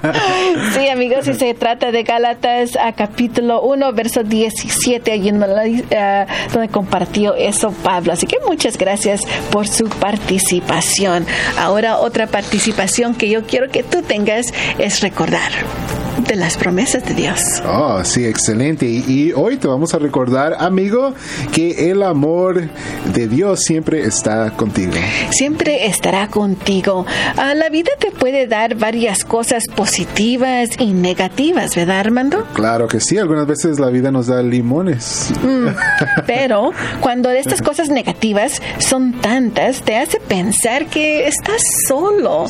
sí, 0.74 0.88
amigos, 0.88 1.24
si 1.24 1.34
se 1.34 1.54
trata 1.54 1.90
de 1.90 2.04
Gálatas 2.04 2.76
a 2.76 2.92
capítulo 2.92 3.62
1, 3.62 3.92
verso 3.94 4.22
17, 4.22 5.10
allí 5.10 5.32
uh, 5.32 6.52
donde 6.52 6.68
compartió 6.70 7.34
eso 7.34 7.72
Pablo. 7.82 8.12
Así 8.12 8.26
que 8.26 8.36
muchas 8.46 8.78
gracias 8.78 9.22
por 9.50 9.66
su 9.66 9.88
participación. 9.88 11.26
Ahora 11.58 11.98
otra 11.98 12.28
participación 12.28 13.16
que 13.16 13.28
yo 13.28 13.44
quiero 13.44 13.70
que 13.70 13.82
tú 13.82 14.02
tengas 14.02 14.46
es 14.78 15.00
recordar 15.00 15.50
de 16.26 16.36
las 16.36 16.56
promesas 16.56 17.04
de 17.04 17.14
Dios. 17.14 17.40
Oh, 17.66 18.02
sí, 18.04 18.24
excelente. 18.24 18.86
Y, 18.86 19.32
hoy 19.34 19.56
te 19.56 19.68
vamos 19.68 19.94
a 19.94 19.98
recordar, 19.98 20.56
amigo, 20.58 21.14
que 21.52 21.90
el 21.90 22.02
amor 22.02 22.68
de 23.12 23.28
Dios 23.28 23.60
siempre 23.60 24.02
está 24.02 24.50
contigo. 24.52 24.92
Siempre 25.30 25.86
estará 25.86 26.28
contigo. 26.28 27.06
Ah, 27.36 27.54
la 27.54 27.68
vida 27.68 27.90
te 27.98 28.10
puede 28.10 28.46
dar 28.46 28.74
varias 28.76 29.24
cosas 29.24 29.64
positivas 29.74 30.70
y 30.78 30.92
negativas, 30.92 31.74
¿verdad, 31.74 32.00
Armando? 32.00 32.44
Claro 32.54 32.88
que 32.88 33.00
sí. 33.00 33.18
Algunas 33.18 33.46
veces 33.46 33.78
la 33.78 33.88
vida 33.88 34.10
nos 34.10 34.26
da 34.26 34.42
limones. 34.42 35.30
Mm, 35.42 35.68
pero 36.26 36.72
cuando 37.00 37.30
estas 37.30 37.62
cosas 37.62 37.88
negativas 37.88 38.60
son 38.78 39.12
tantas, 39.20 39.82
te 39.82 39.96
hace 39.96 40.20
pensar 40.20 40.86
que 40.86 41.28
estás 41.28 41.62
solo. 41.86 42.46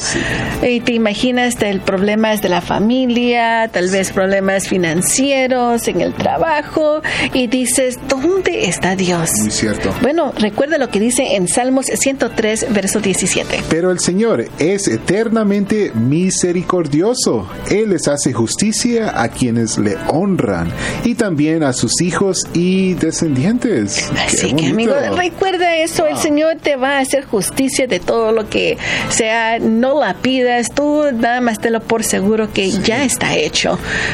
Y 0.63 0.81
te 0.81 0.93
imaginas 0.93 1.61
el 1.63 1.81
problemas 1.81 2.43
de 2.43 2.49
la 2.49 2.61
familia, 2.61 3.58
tal 3.67 3.91
vez 3.91 4.13
problemas 4.13 4.69
financieros 4.69 5.89
en 5.89 6.01
el 6.01 6.15
trabajo 6.15 7.03
y 7.33 7.49
dices, 7.49 7.99
¿dónde 8.09 8.67
está 8.67 8.95
Dios? 8.95 9.31
Muy 9.41 9.51
cierto. 9.51 9.93
Bueno, 10.01 10.33
recuerda 10.39 10.79
lo 10.79 10.89
que 10.91 11.01
dice 11.01 11.35
en 11.35 11.49
Salmos 11.49 11.87
103, 11.87 12.67
verso 12.73 13.01
17. 13.01 13.65
Pero 13.69 13.91
el 13.91 13.99
Señor 13.99 14.45
es 14.61 14.87
eternamente 14.87 15.91
misericordioso. 15.95 17.49
Él 17.71 17.91
les 17.91 18.07
hace 18.07 18.33
justicia 18.33 19.21
a 19.21 19.29
quienes 19.29 19.79
le 19.79 19.97
honran 20.09 20.71
y 21.03 21.15
también 21.15 21.65
a 21.65 21.73
sus 21.73 22.01
hijos 22.01 22.47
y 22.53 22.95
descendientes. 22.95 24.09
Así 24.25 24.53
que, 24.53 24.67
amigo, 24.67 24.95
recuerda 25.17 25.77
eso. 25.77 26.07
El 26.07 26.19
Señor 26.19 26.59
te 26.63 26.77
va 26.77 26.99
a 26.99 27.01
hacer 27.01 27.25
justicia 27.25 27.87
de 27.87 27.99
todo 27.99 28.31
lo 28.31 28.49
que 28.49 28.79
sea. 29.09 29.59
No 29.59 29.99
la 29.99 30.15
pidas. 30.15 30.71
Tú 30.75 31.05
nada 31.13 31.41
más 31.41 31.59
te 31.59 31.71
lo 31.71 31.81
por 31.81 32.05
seguro 32.05 32.53
que 32.53 32.71
ya 32.71 33.05
está 33.05 33.37
hecho 33.37 33.48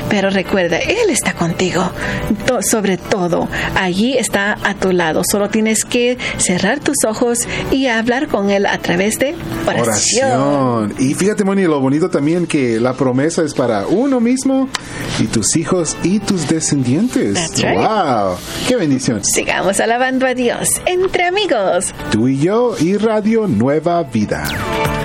pero 0.09 0.31
recuerda, 0.31 0.79
Él 0.79 1.11
está 1.11 1.35
contigo. 1.35 1.83
sobre 2.61 2.97
todo, 2.97 3.49
allí 3.75 4.16
está 4.16 4.57
a 4.62 4.75
tu 4.75 4.92
lado. 4.92 5.23
Solo 5.25 5.49
tienes 5.49 5.85
que 5.85 6.18
cerrar 6.38 6.81
tus 6.81 7.05
ojos 7.07 7.40
y 7.70 7.87
hablar 7.87 8.29
con 8.29 8.51
Él 8.51 8.66
a 8.66 8.79
través 8.79 9.18
de 9.18 9.35
oración. 9.66 10.94
Y 10.99 11.14
fíjate, 11.14 11.44
Moni, 11.44 11.64
lo 11.64 11.81
bonito 11.81 12.09
también 12.11 12.47
que 12.47 12.81
la 12.81 12.94
promesa 12.94 13.42
es 13.42 13.55
para 13.55 13.87
uno 13.87 14.20
mismo 14.20 14.68
y 15.18 15.27
tus 15.27 15.57
hijos 15.57 15.97
y 16.03 16.18
tus 16.20 16.49
descendientes. 16.49 17.62
¡Wow! 17.62 18.37
¡Qué 18.68 18.77
bendición! 18.77 19.25
Sigamos 19.25 19.81
alabando 19.81 20.27
a 20.27 20.35
Dios 20.35 20.68
entre 20.87 21.25
amigos. 21.25 21.92
Tú 22.11 22.29
y 22.29 22.38
yo 22.38 22.75
y 22.79 22.97
Radio 22.97 23.47
Nueva 23.47 24.03
Vida. 24.03 25.04